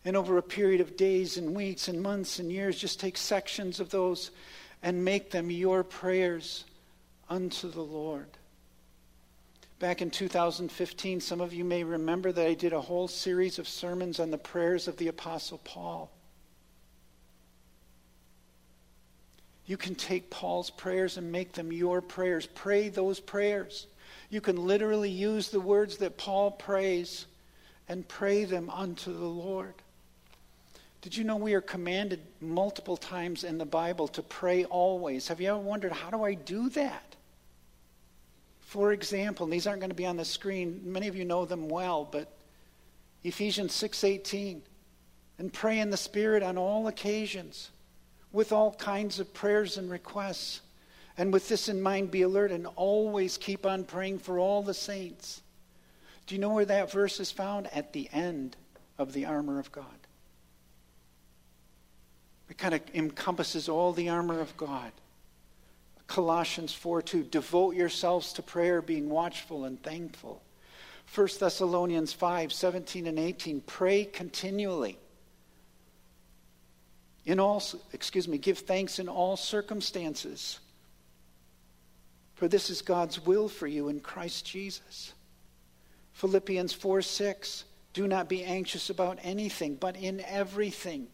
And 0.03 0.15
over 0.15 0.37
a 0.37 0.43
period 0.43 0.81
of 0.81 0.97
days 0.97 1.37
and 1.37 1.55
weeks 1.55 1.87
and 1.87 2.01
months 2.01 2.39
and 2.39 2.51
years, 2.51 2.79
just 2.79 2.99
take 2.99 3.17
sections 3.17 3.79
of 3.79 3.89
those 3.89 4.31
and 4.81 5.03
make 5.03 5.31
them 5.31 5.49
your 5.49 5.83
prayers 5.83 6.63
unto 7.29 7.69
the 7.69 7.81
Lord. 7.81 8.27
Back 9.79 10.01
in 10.01 10.09
2015, 10.09 11.19
some 11.19 11.41
of 11.41 11.53
you 11.53 11.65
may 11.65 11.83
remember 11.83 12.31
that 12.31 12.47
I 12.47 12.53
did 12.53 12.71
a 12.71 12.81
whole 12.81 13.07
series 13.07 13.59
of 13.59 13.67
sermons 13.67 14.19
on 14.19 14.31
the 14.31 14.37
prayers 14.37 14.87
of 14.87 14.97
the 14.97 15.09
Apostle 15.09 15.57
Paul. 15.63 16.14
You 19.65 19.77
can 19.77 19.95
take 19.95 20.29
Paul's 20.29 20.69
prayers 20.69 21.17
and 21.17 21.31
make 21.31 21.53
them 21.53 21.71
your 21.71 22.01
prayers. 22.01 22.47
Pray 22.53 22.89
those 22.89 23.19
prayers. 23.19 23.87
You 24.29 24.41
can 24.41 24.57
literally 24.57 25.09
use 25.09 25.49
the 25.49 25.59
words 25.59 25.97
that 25.97 26.17
Paul 26.17 26.51
prays 26.51 27.25
and 27.87 28.07
pray 28.07 28.45
them 28.45 28.69
unto 28.69 29.11
the 29.11 29.25
Lord. 29.25 29.73
Did 31.01 31.15
you 31.15 31.23
know 31.23 31.35
we 31.35 31.53
are 31.53 31.61
commanded 31.61 32.19
multiple 32.41 32.97
times 32.97 33.43
in 33.43 33.57
the 33.57 33.65
Bible 33.65 34.07
to 34.09 34.23
pray 34.23 34.65
always? 34.65 35.27
Have 35.27 35.39
you 35.39 35.49
ever 35.49 35.59
wondered, 35.59 35.91
how 35.91 36.09
do 36.09 36.23
I 36.23 36.33
do 36.33 36.69
that? 36.69 37.15
For 38.61 38.91
example, 38.91 39.45
these 39.45 39.67
aren't 39.67 39.81
going 39.81 39.91
to 39.91 39.95
be 39.95 40.07
on 40.07 40.17
the 40.17 40.25
screen. 40.25 40.81
Many 40.83 41.07
of 41.07 41.15
you 41.15 41.23
know 41.23 41.45
them 41.45 41.69
well, 41.69 42.07
but 42.11 42.31
Ephesians 43.23 43.71
6:18 43.73 44.61
and 45.37 45.53
pray 45.53 45.79
in 45.79 45.91
the 45.91 45.97
spirit 45.97 46.43
on 46.43 46.57
all 46.57 46.87
occasions 46.87 47.69
with 48.35 48.51
all 48.51 48.73
kinds 48.73 49.21
of 49.21 49.33
prayers 49.33 49.77
and 49.77 49.89
requests. 49.89 50.59
And 51.17 51.31
with 51.31 51.47
this 51.47 51.69
in 51.69 51.81
mind, 51.81 52.11
be 52.11 52.23
alert 52.23 52.51
and 52.51 52.67
always 52.75 53.37
keep 53.37 53.65
on 53.65 53.85
praying 53.85 54.19
for 54.19 54.37
all 54.37 54.61
the 54.61 54.73
saints. 54.73 55.41
Do 56.27 56.35
you 56.35 56.41
know 56.41 56.49
where 56.49 56.65
that 56.65 56.91
verse 56.91 57.21
is 57.21 57.31
found? 57.31 57.73
At 57.73 57.93
the 57.93 58.09
end 58.11 58.57
of 58.97 59.13
the 59.13 59.25
armor 59.25 59.57
of 59.57 59.71
God. 59.71 59.85
It 62.49 62.57
kind 62.57 62.75
of 62.75 62.81
encompasses 62.93 63.69
all 63.69 63.93
the 63.93 64.09
armor 64.09 64.41
of 64.41 64.55
God. 64.57 64.91
Colossians 66.07 66.73
4 66.73 67.01
2, 67.01 67.23
devote 67.23 67.75
yourselves 67.75 68.33
to 68.33 68.43
prayer, 68.43 68.81
being 68.81 69.09
watchful 69.09 69.63
and 69.63 69.81
thankful. 69.81 70.43
1 71.13 71.27
Thessalonians 71.39 72.11
5 72.11 72.51
17 72.51 73.07
and 73.07 73.17
18, 73.17 73.61
pray 73.61 74.03
continually 74.03 74.97
in 77.25 77.39
all, 77.39 77.63
excuse 77.91 78.27
me, 78.27 78.37
give 78.37 78.59
thanks 78.59 78.99
in 78.99 79.09
all 79.09 79.35
circumstances. 79.35 80.59
For 82.35 82.47
this 82.47 82.69
is 82.69 82.81
God's 82.81 83.25
will 83.25 83.49
for 83.49 83.65
you 83.65 83.89
in 83.89 83.99
Christ 83.99 84.45
Jesus. 84.45 85.13
Philippians 86.13 86.73
4 86.73 87.01
6. 87.01 87.63
Do 87.93 88.07
not 88.07 88.27
be 88.27 88.43
anxious 88.43 88.89
about 88.89 89.19
anything, 89.23 89.75
but 89.75 89.95
in 89.95 90.19
everything, 90.19 91.07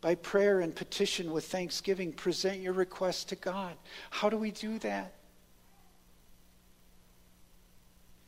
by 0.00 0.16
prayer 0.16 0.60
and 0.60 0.74
petition 0.74 1.30
with 1.30 1.46
thanksgiving, 1.46 2.12
present 2.12 2.60
your 2.60 2.72
requests 2.72 3.24
to 3.24 3.36
God. 3.36 3.76
How 4.10 4.28
do 4.28 4.36
we 4.36 4.50
do 4.50 4.80
that? 4.80 5.14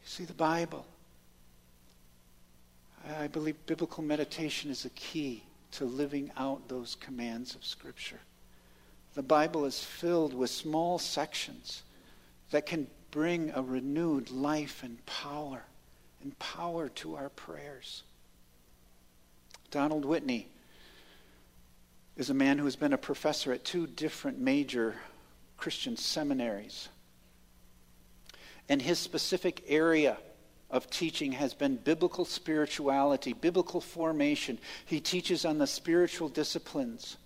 You 0.03 0.09
see, 0.09 0.25
the 0.25 0.33
Bible. 0.33 0.87
I 3.19 3.27
believe 3.27 3.57
biblical 3.67 4.05
meditation 4.05 4.71
is 4.71 4.85
a 4.85 4.91
key 4.91 5.43
to 5.73 5.85
living 5.85 6.31
out 6.37 6.69
those 6.69 6.97
commands 7.01 7.55
of 7.55 7.65
Scripture. 7.65 8.21
The 9.15 9.23
Bible 9.23 9.65
is 9.65 9.83
filled 9.83 10.33
with 10.35 10.51
small 10.51 10.99
sections 10.99 11.83
that 12.51 12.67
can 12.67 12.87
bring 13.11 13.51
a 13.55 13.63
renewed 13.63 14.31
life 14.31 14.83
and 14.83 15.05
power 15.07 15.63
and 16.23 16.39
power 16.39 16.89
to 16.89 17.17
our 17.17 17.29
prayers. 17.31 18.03
Donald 19.71 20.05
Whitney 20.05 20.49
is 22.17 22.31
a 22.31 22.35
man 22.35 22.59
who 22.59 22.65
has 22.65 22.77
been 22.77 22.93
a 22.93 22.99
professor 22.99 23.53
at 23.53 23.65
two 23.65 23.87
different 23.87 24.39
major 24.39 24.95
Christian 25.57 25.97
seminaries. 25.97 26.89
And 28.69 28.81
his 28.81 28.99
specific 28.99 29.65
area 29.67 30.17
of 30.73 30.89
teaching 30.89 31.33
has 31.33 31.53
been 31.53 31.77
biblical 31.77 32.25
spirituality, 32.25 33.35
biblical 33.35 33.81
formation. 33.81 34.59
He 34.87 35.01
teaches 35.01 35.45
on 35.45 35.59
the 35.59 35.67
spiritual 35.67 36.31
disciplines. 36.31 37.19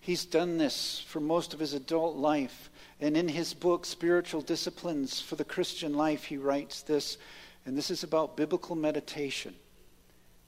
He's 0.00 0.24
done 0.24 0.58
this 0.58 1.02
for 1.06 1.20
most 1.20 1.54
of 1.54 1.60
his 1.60 1.72
adult 1.72 2.16
life. 2.16 2.68
And 3.00 3.16
in 3.16 3.28
his 3.28 3.54
book, 3.54 3.86
Spiritual 3.86 4.40
Disciplines 4.40 5.20
for 5.20 5.36
the 5.36 5.44
Christian 5.44 5.94
Life, 5.94 6.24
he 6.24 6.36
writes 6.36 6.82
this, 6.82 7.16
and 7.64 7.76
this 7.76 7.90
is 7.90 8.02
about 8.02 8.36
biblical 8.36 8.76
meditation. 8.76 9.54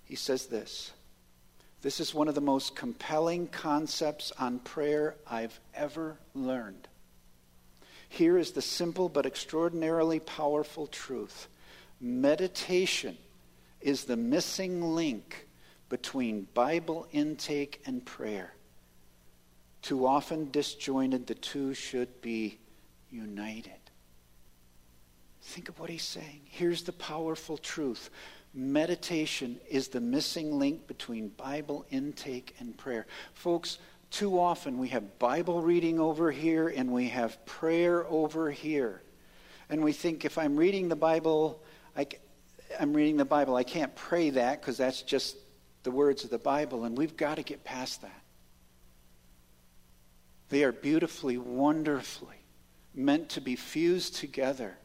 He 0.04 0.16
says 0.16 0.46
this 0.46 0.92
This 1.82 2.00
is 2.00 2.14
one 2.14 2.28
of 2.28 2.34
the 2.34 2.40
most 2.40 2.74
compelling 2.74 3.46
concepts 3.46 4.32
on 4.38 4.58
prayer 4.58 5.14
I've 5.28 5.58
ever 5.74 6.18
learned. 6.34 6.88
Here 8.08 8.36
is 8.36 8.52
the 8.52 8.62
simple 8.62 9.08
but 9.08 9.26
extraordinarily 9.26 10.20
powerful 10.20 10.86
truth 10.86 11.48
Meditation 12.00 13.16
is 13.80 14.04
the 14.04 14.16
missing 14.16 14.82
link 14.82 15.46
between 15.88 16.48
Bible 16.54 17.06
intake 17.12 17.80
and 17.86 18.04
prayer. 18.04 18.52
Too 19.82 20.06
often 20.06 20.50
disjointed, 20.50 21.26
the 21.26 21.34
two 21.34 21.72
should 21.72 22.20
be 22.20 22.58
united. 23.10 23.72
Think 25.40 25.68
of 25.68 25.78
what 25.78 25.90
he's 25.90 26.02
saying. 26.02 26.40
Here's 26.44 26.82
the 26.82 26.92
powerful 26.92 27.56
truth 27.56 28.10
meditation 28.52 29.60
is 29.70 29.88
the 29.88 30.00
missing 30.00 30.58
link 30.58 30.86
between 30.86 31.28
Bible 31.28 31.84
intake 31.90 32.56
and 32.58 32.76
prayer. 32.76 33.06
Folks, 33.34 33.78
too 34.10 34.40
often 34.40 34.78
we 34.78 34.88
have 34.88 35.18
Bible 35.18 35.60
reading 35.60 36.00
over 36.00 36.30
here 36.30 36.68
and 36.68 36.90
we 36.90 37.08
have 37.08 37.44
prayer 37.44 38.06
over 38.06 38.50
here. 38.50 39.02
And 39.68 39.84
we 39.84 39.92
think 39.92 40.24
if 40.24 40.38
I'm 40.38 40.56
reading 40.56 40.88
the 40.88 40.96
Bible, 40.96 41.62
I, 41.96 42.06
I'm 42.78 42.92
reading 42.92 43.16
the 43.16 43.24
Bible. 43.24 43.56
I 43.56 43.64
can't 43.64 43.94
pray 43.94 44.30
that 44.30 44.60
because 44.60 44.76
that's 44.76 45.02
just 45.02 45.36
the 45.82 45.90
words 45.90 46.24
of 46.24 46.30
the 46.30 46.38
Bible, 46.38 46.84
and 46.84 46.98
we've 46.98 47.16
got 47.16 47.36
to 47.36 47.42
get 47.42 47.64
past 47.64 48.02
that. 48.02 48.22
They 50.48 50.64
are 50.64 50.72
beautifully, 50.72 51.38
wonderfully 51.38 52.36
meant 52.94 53.28
to 53.30 53.40
be 53.40 53.56
fused 53.56 54.16
together, 54.16 54.76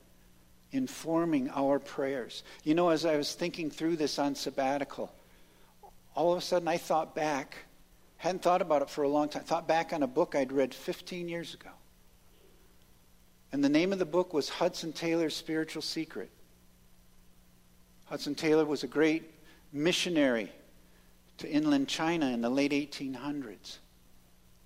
informing 0.72 1.50
our 1.50 1.80
prayers. 1.80 2.44
You 2.64 2.76
know, 2.76 2.90
as 2.90 3.06
I 3.06 3.16
was 3.16 3.34
thinking 3.34 3.72
through 3.72 3.96
this 3.96 4.20
on 4.20 4.36
sabbatical, 4.36 5.12
all 6.16 6.32
of 6.34 6.38
a 6.38 6.42
sudden 6.42 6.68
I 6.68 6.78
thought 6.78 7.16
back, 7.16 7.58
hadn't 8.18 8.42
thought 8.42 8.62
about 8.62 8.82
it 8.82 8.90
for 8.90 9.04
a 9.04 9.10
long 9.10 9.30
time, 9.30 9.44
thought 9.44 9.68
back 9.68 9.94
on 9.94 10.04
a 10.04 10.08
book 10.08 10.36
I'd 10.36 10.52
read 10.52 10.74
15 10.74 11.30
years 11.30 11.54
ago. 11.54 11.70
And 13.52 13.64
the 13.64 13.70
name 13.70 13.92
of 13.92 14.00
the 14.00 14.06
book 14.06 14.34
was 14.34 14.50
Hudson 14.50 14.94
Taylor's 14.94 15.36
Spiritual 15.36 15.82
Secret. 15.82 16.30
Hudson 18.12 18.36
Taylor 18.36 18.66
was 18.66 18.84
a 18.84 18.88
great 18.88 19.32
missionary 19.72 20.52
to 21.38 21.50
inland 21.50 21.88
China 21.88 22.28
in 22.28 22.42
the 22.42 22.50
late 22.50 22.74
1800s. 22.74 23.78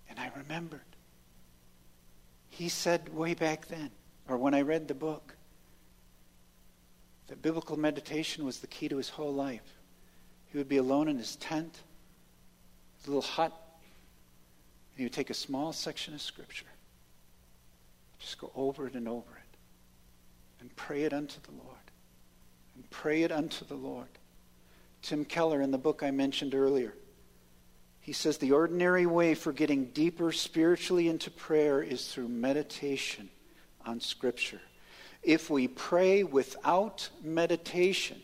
And 0.09 0.19
I 0.19 0.31
remembered. 0.35 0.81
He 2.49 2.69
said 2.69 3.13
way 3.13 3.35
back 3.35 3.67
then, 3.67 3.91
or 4.27 4.37
when 4.37 4.55
I 4.55 4.61
read 4.61 4.87
the 4.87 4.95
book, 4.95 5.35
that 7.27 7.43
biblical 7.43 7.77
meditation 7.77 8.45
was 8.45 8.61
the 8.61 8.67
key 8.67 8.89
to 8.89 8.97
his 8.97 9.09
whole 9.09 9.35
life. 9.35 9.77
He 10.47 10.57
would 10.57 10.67
be 10.67 10.77
alone 10.77 11.07
in 11.07 11.19
his 11.19 11.35
tent, 11.35 11.81
his 12.97 13.07
little 13.07 13.21
hut, 13.21 13.51
and 13.51 14.97
he 14.97 15.03
would 15.03 15.13
take 15.13 15.29
a 15.29 15.35
small 15.35 15.71
section 15.71 16.15
of 16.15 16.21
Scripture, 16.23 16.65
just 18.17 18.39
go 18.39 18.51
over 18.55 18.87
it 18.87 18.95
and 18.95 19.07
over 19.07 19.37
it, 19.37 19.57
and 20.61 20.75
pray 20.75 21.03
it 21.03 21.13
unto 21.13 21.39
the 21.41 21.51
Lord 21.63 21.84
and 22.75 22.89
pray 22.89 23.23
it 23.23 23.31
unto 23.31 23.65
the 23.65 23.75
Lord. 23.75 24.07
Tim 25.01 25.25
Keller, 25.25 25.61
in 25.61 25.71
the 25.71 25.77
book 25.77 26.03
I 26.03 26.11
mentioned 26.11 26.55
earlier, 26.55 26.93
he 28.01 28.13
says 28.13 28.37
the 28.37 28.51
ordinary 28.51 29.05
way 29.05 29.33
for 29.33 29.51
getting 29.51 29.85
deeper 29.85 30.31
spiritually 30.31 31.07
into 31.07 31.31
prayer 31.31 31.81
is 31.81 32.07
through 32.07 32.27
meditation 32.27 33.29
on 33.85 33.99
Scripture. 33.99 34.61
If 35.23 35.49
we 35.49 35.67
pray 35.67 36.23
without 36.23 37.09
meditation, 37.23 38.21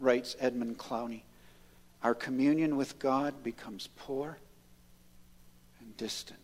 writes 0.00 0.34
Edmund 0.40 0.78
Clowney, 0.78 1.22
our 2.02 2.14
communion 2.14 2.76
with 2.76 2.98
God 2.98 3.44
becomes 3.44 3.88
poor 3.96 4.38
and 5.80 5.96
distant. 5.96 6.38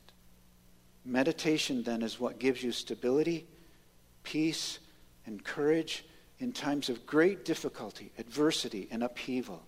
Meditation, 1.04 1.82
then, 1.82 2.02
is 2.02 2.20
what 2.20 2.38
gives 2.38 2.62
you 2.62 2.70
stability, 2.70 3.46
peace, 4.22 4.78
and 5.26 5.42
courage 5.42 6.04
in 6.40 6.52
times 6.52 6.88
of 6.88 7.06
great 7.06 7.44
difficulty, 7.44 8.12
adversity, 8.18 8.88
and 8.90 9.02
upheaval. 9.02 9.62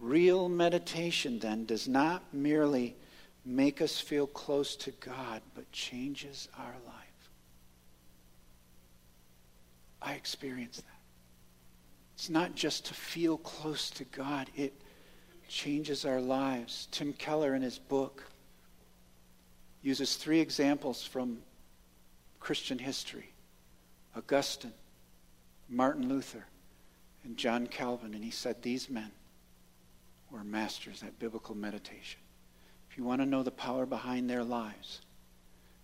Real 0.00 0.48
meditation, 0.48 1.38
then, 1.38 1.64
does 1.64 1.86
not 1.86 2.22
merely 2.32 2.96
make 3.44 3.80
us 3.80 4.00
feel 4.00 4.26
close 4.26 4.76
to 4.76 4.90
God, 4.92 5.42
but 5.54 5.70
changes 5.72 6.48
our 6.58 6.74
life. 6.86 6.94
I 10.02 10.14
experience 10.14 10.78
that. 10.78 10.84
It's 12.14 12.30
not 12.30 12.54
just 12.54 12.86
to 12.86 12.94
feel 12.94 13.38
close 13.38 13.90
to 13.90 14.04
God, 14.04 14.50
it 14.56 14.74
changes 15.48 16.04
our 16.04 16.20
lives. 16.20 16.88
Tim 16.90 17.12
Keller, 17.12 17.54
in 17.54 17.62
his 17.62 17.78
book, 17.78 18.24
uses 19.82 20.16
three 20.16 20.40
examples 20.40 21.02
from 21.02 21.38
Christian 22.38 22.78
history 22.78 23.32
Augustine, 24.16 24.72
Martin 25.70 26.08
Luther, 26.08 26.44
and 27.24 27.36
John 27.36 27.66
Calvin. 27.66 28.14
And 28.14 28.24
he 28.24 28.30
said 28.30 28.62
these 28.62 28.90
men 28.90 29.12
were 30.30 30.44
masters 30.44 31.02
at 31.02 31.18
biblical 31.18 31.54
meditation. 31.54 32.20
If 32.90 32.98
you 32.98 33.04
want 33.04 33.20
to 33.20 33.26
know 33.26 33.42
the 33.42 33.50
power 33.50 33.86
behind 33.86 34.28
their 34.28 34.42
lives, 34.42 35.00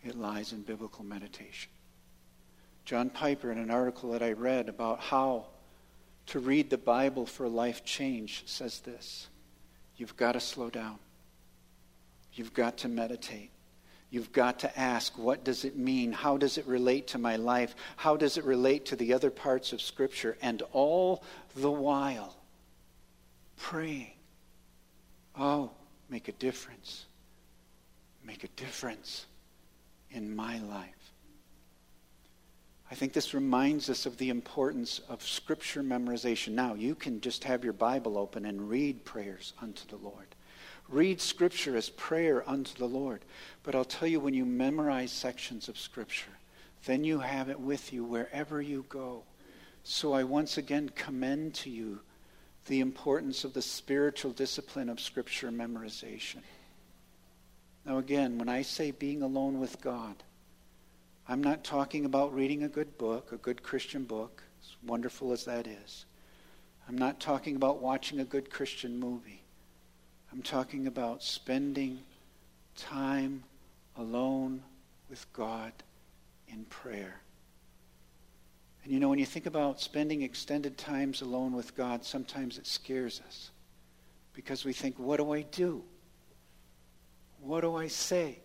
it 0.05 0.17
lies 0.17 0.53
in 0.53 0.63
biblical 0.63 1.05
meditation. 1.05 1.71
John 2.85 3.11
Piper, 3.11 3.51
in 3.51 3.59
an 3.59 3.71
article 3.71 4.13
that 4.13 4.23
I 4.23 4.33
read 4.33 4.69
about 4.69 5.01
how 5.01 5.47
to 6.27 6.41
read 6.41 6.71
the 6.71 6.79
Bible 6.79 7.27
for 7.27 7.49
life 7.49 7.85
change, 7.85 8.43
says 8.47 8.81
this 8.81 9.29
You've 9.97 10.17
got 10.17 10.33
to 10.33 10.41
slow 10.41 10.71
down. 10.71 10.99
You've 12.33 12.53
got 12.53 12.79
to 12.79 12.89
meditate. 12.89 13.51
You've 14.11 14.33
got 14.33 14.61
to 14.61 14.79
ask, 14.79 15.19
what 15.19 15.43
does 15.43 15.65
it 15.65 15.77
mean? 15.77 16.13
How 16.13 16.37
does 16.37 16.59
it 16.59 16.67
relate 16.67 17.09
to 17.09 17.19
my 17.19 17.37
life? 17.37 17.75
How 17.97 18.17
does 18.17 18.39
it 18.39 18.45
relate 18.45 18.87
to 18.87 18.97
the 18.97 19.13
other 19.13 19.31
parts 19.31 19.73
of 19.73 19.83
Scripture? 19.83 20.37
And 20.41 20.63
all 20.73 21.25
the 21.57 21.71
while, 21.71 22.37
praying, 23.57 24.13
oh, 25.37 25.71
make 26.09 26.29
a 26.29 26.33
difference. 26.33 27.07
Make 28.25 28.45
a 28.45 28.49
difference 28.49 29.27
in 30.11 30.35
my 30.35 30.61
life. 30.61 31.13
I 32.89 32.95
think 32.95 33.13
this 33.13 33.35
reminds 33.35 33.91
us 33.91 34.07
of 34.07 34.17
the 34.17 34.31
importance 34.31 35.01
of 35.09 35.21
Scripture 35.21 35.83
memorization. 35.83 36.51
Now, 36.51 36.75
you 36.75 36.95
can 36.95 37.21
just 37.21 37.43
have 37.43 37.65
your 37.65 37.73
Bible 37.73 38.17
open 38.17 38.47
and 38.47 38.69
read 38.69 39.05
prayers 39.05 39.53
unto 39.61 39.85
the 39.89 39.97
Lord. 39.97 40.36
Read 40.89 41.21
Scripture 41.21 41.77
as 41.77 41.91
prayer 41.91 42.49
unto 42.49 42.75
the 42.77 42.87
Lord. 42.87 43.25
But 43.63 43.75
I'll 43.75 43.85
tell 43.85 44.09
you, 44.09 44.21
when 44.21 44.35
you 44.35 44.45
memorize 44.45 45.11
sections 45.11 45.69
of 45.69 45.79
Scripture, 45.79 46.31
then 46.85 47.03
you 47.03 47.19
have 47.21 47.49
it 47.49 47.59
with 47.59 47.93
you 47.93 48.05
wherever 48.05 48.63
you 48.63 48.85
go. 48.89 49.25
So 49.83 50.13
I 50.13 50.25
once 50.25 50.59
again 50.59 50.91
commend 50.95 51.55
to 51.55 51.71
you 51.71 52.01
the 52.67 52.81
importance 52.81 53.45
of 53.45 53.53
the 53.53 53.63
spiritual 53.63 54.33
discipline 54.33 54.89
of 54.89 55.01
Scripture 55.01 55.51
memorization. 55.51 56.43
Now, 57.85 57.99
again, 57.99 58.39
when 58.39 58.49
I 58.49 58.63
say 58.63 58.91
being 58.91 59.23
alone 59.23 59.61
with 59.61 59.81
God, 59.81 60.23
I'm 61.29 61.43
not 61.43 61.65
talking 61.65 62.05
about 62.05 62.35
reading 62.35 62.63
a 62.63 62.69
good 62.69 62.99
book, 62.99 63.33
a 63.33 63.37
good 63.37 63.63
Christian 63.63 64.05
book, 64.05 64.43
as 64.61 64.77
wonderful 64.85 65.33
as 65.33 65.45
that 65.45 65.67
is. 65.67 66.05
I'm 66.89 66.99
not 66.99 67.19
talking 67.19 67.57
about 67.57 67.83
watching 67.83 68.21
a 68.21 68.25
good 68.25 68.51
Christian 68.51 68.99
movie. 68.99 69.43
I'm 70.37 70.43
talking 70.43 70.87
about 70.87 71.23
spending 71.23 71.99
time 72.77 73.43
alone 73.97 74.63
with 75.09 75.25
God 75.33 75.73
in 76.47 76.67
prayer. 76.67 77.23
And 78.85 78.93
you 78.93 79.01
know, 79.01 79.09
when 79.09 79.19
you 79.19 79.25
think 79.25 79.47
about 79.47 79.81
spending 79.81 80.21
extended 80.21 80.77
times 80.77 81.23
alone 81.23 81.53
with 81.53 81.75
God, 81.75 82.05
sometimes 82.05 82.59
it 82.59 82.67
scares 82.67 83.23
us 83.27 83.51
because 84.35 84.63
we 84.63 84.75
think, 84.75 84.99
what 84.99 85.17
do 85.17 85.33
I 85.33 85.41
do? 85.41 85.83
What 87.41 87.63
do 87.63 87.75
I 87.75 87.89
say? 87.89 88.39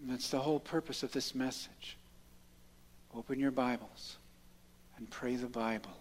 And 0.00 0.10
that's 0.10 0.30
the 0.30 0.38
whole 0.38 0.60
purpose 0.60 1.02
of 1.02 1.12
this 1.12 1.34
message. 1.34 1.98
Open 3.14 3.38
your 3.38 3.50
Bibles 3.50 4.16
and 4.96 5.10
pray 5.10 5.36
the 5.36 5.46
Bible 5.46 5.98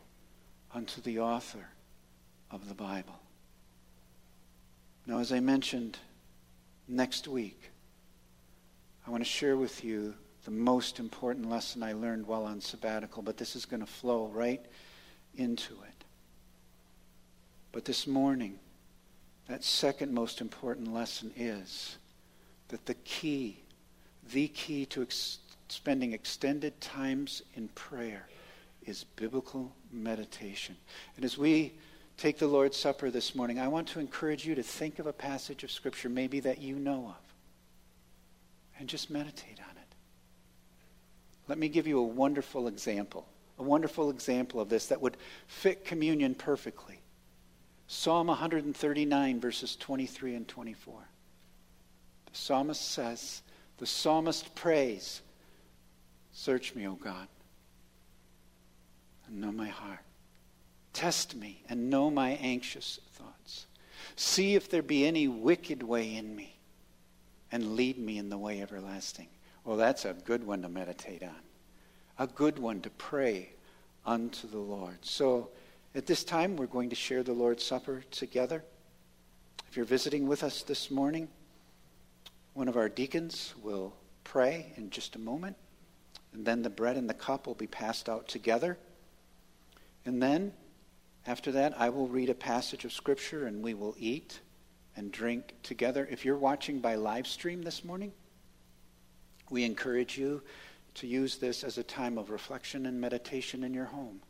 unto 0.73 1.01
the 1.01 1.19
author 1.19 1.67
of 2.49 2.69
the 2.69 2.75
Bible. 2.75 3.19
Now, 5.07 5.19
as 5.19 5.31
I 5.31 5.39
mentioned, 5.39 5.97
next 6.87 7.29
week, 7.29 7.71
I 9.05 9.09
want 9.09 9.23
to 9.23 9.29
share 9.29 9.55
with 9.55 9.83
you 9.83 10.13
the 10.43 10.51
most 10.51 10.99
important 10.99 11.49
lesson 11.49 11.81
I 11.81 11.93
learned 11.93 12.27
while 12.27 12.43
on 12.43 12.59
sabbatical, 12.59 13.23
but 13.23 13.37
this 13.37 13.55
is 13.55 13.65
going 13.65 13.79
to 13.79 13.85
flow 13.85 14.27
right 14.27 14.63
into 15.35 15.73
it. 15.73 16.03
But 17.71 17.85
this 17.85 18.05
morning, 18.05 18.59
that 19.47 19.63
second 19.63 20.13
most 20.13 20.41
important 20.41 20.93
lesson 20.93 21.31
is 21.37 21.97
that 22.67 22.85
the 22.85 22.95
key 22.95 23.63
the 24.31 24.49
key 24.49 24.85
to 24.87 25.01
ex- 25.01 25.39
spending 25.69 26.11
extended 26.11 26.79
times 26.81 27.41
in 27.55 27.69
prayer 27.69 28.27
is 28.85 29.05
biblical 29.15 29.71
meditation. 29.91 30.75
And 31.15 31.23
as 31.23 31.37
we 31.37 31.73
take 32.17 32.39
the 32.39 32.47
Lord's 32.47 32.75
Supper 32.75 33.11
this 33.11 33.35
morning, 33.35 33.59
I 33.59 33.67
want 33.67 33.87
to 33.89 33.99
encourage 33.99 34.45
you 34.45 34.55
to 34.55 34.63
think 34.63 34.99
of 34.99 35.05
a 35.05 35.13
passage 35.13 35.63
of 35.63 35.71
Scripture 35.71 36.09
maybe 36.09 36.39
that 36.41 36.59
you 36.59 36.75
know 36.75 37.05
of 37.09 37.27
and 38.79 38.89
just 38.89 39.09
meditate 39.09 39.59
on 39.59 39.77
it. 39.77 39.95
Let 41.47 41.57
me 41.57 41.69
give 41.69 41.87
you 41.87 41.99
a 41.99 42.03
wonderful 42.03 42.67
example, 42.67 43.27
a 43.59 43.63
wonderful 43.63 44.09
example 44.09 44.59
of 44.59 44.69
this 44.69 44.87
that 44.87 45.01
would 45.01 45.17
fit 45.47 45.85
communion 45.85 46.35
perfectly. 46.35 46.99
Psalm 47.87 48.27
139, 48.27 49.39
verses 49.39 49.75
23 49.75 50.35
and 50.35 50.47
24. 50.47 50.93
The 52.25 52.37
psalmist 52.37 52.81
says, 52.81 53.41
the 53.77 53.85
psalmist 53.85 54.53
prays, 54.55 55.21
Search 56.33 56.75
me, 56.75 56.87
O 56.87 56.93
God, 56.93 57.27
and 59.27 59.41
know 59.41 59.51
my 59.51 59.69
heart. 59.69 60.06
Test 60.97 61.35
me 61.35 61.61
and 61.69 61.91
know 61.91 62.09
my 62.09 62.31
anxious 62.41 62.99
thoughts. 63.11 63.67
See 64.15 64.55
if 64.55 64.67
there 64.67 64.81
be 64.81 65.05
any 65.05 65.27
wicked 65.27 65.83
way 65.83 66.15
in 66.15 66.35
me, 66.35 66.57
and 67.51 67.75
lead 67.75 67.99
me 67.99 68.17
in 68.17 68.29
the 68.29 68.37
way 68.39 68.63
everlasting. 68.63 69.27
Well, 69.63 69.77
that's 69.77 70.05
a 70.05 70.15
good 70.15 70.43
one 70.43 70.63
to 70.63 70.69
meditate 70.69 71.21
on, 71.21 71.35
a 72.17 72.25
good 72.25 72.57
one 72.57 72.81
to 72.81 72.89
pray 72.89 73.51
unto 74.07 74.47
the 74.47 74.57
Lord. 74.57 74.97
So 75.01 75.51
at 75.93 76.07
this 76.07 76.23
time, 76.23 76.55
we're 76.55 76.65
going 76.65 76.89
to 76.89 76.95
share 76.95 77.21
the 77.21 77.31
Lord's 77.31 77.63
Supper 77.63 78.03
together. 78.09 78.63
If 79.69 79.77
you're 79.77 79.85
visiting 79.85 80.25
with 80.25 80.43
us 80.43 80.63
this 80.63 80.89
morning, 80.89 81.27
one 82.55 82.67
of 82.67 82.75
our 82.75 82.89
deacons 82.89 83.53
will 83.61 83.93
pray 84.23 84.73
in 84.77 84.89
just 84.89 85.15
a 85.15 85.19
moment, 85.19 85.57
and 86.33 86.43
then 86.43 86.63
the 86.63 86.71
bread 86.71 86.97
and 86.97 87.07
the 87.07 87.13
cup 87.13 87.45
will 87.45 87.53
be 87.53 87.67
passed 87.67 88.09
out 88.09 88.27
together. 88.27 88.79
And 90.03 90.23
then, 90.23 90.53
after 91.27 91.51
that, 91.51 91.79
I 91.79 91.89
will 91.89 92.07
read 92.07 92.29
a 92.29 92.35
passage 92.35 92.85
of 92.85 92.93
Scripture 92.93 93.45
and 93.45 93.61
we 93.61 93.73
will 93.73 93.95
eat 93.99 94.39
and 94.95 95.11
drink 95.11 95.53
together. 95.61 96.07
If 96.09 96.25
you're 96.25 96.37
watching 96.37 96.79
by 96.79 96.95
live 96.95 97.27
stream 97.27 97.61
this 97.61 97.83
morning, 97.83 98.13
we 99.49 99.63
encourage 99.63 100.17
you 100.17 100.41
to 100.95 101.05
use 101.05 101.37
this 101.37 101.63
as 101.63 101.77
a 101.77 101.83
time 101.83 102.17
of 102.17 102.31
reflection 102.31 102.85
and 102.85 102.99
meditation 102.99 103.63
in 103.63 103.73
your 103.73 103.85
home. 103.85 104.21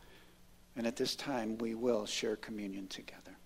And 0.75 0.85
at 0.85 0.97
this 0.97 1.15
time, 1.15 1.57
we 1.57 1.75
will 1.75 2.05
share 2.05 2.35
communion 2.35 2.87
together. 2.87 3.36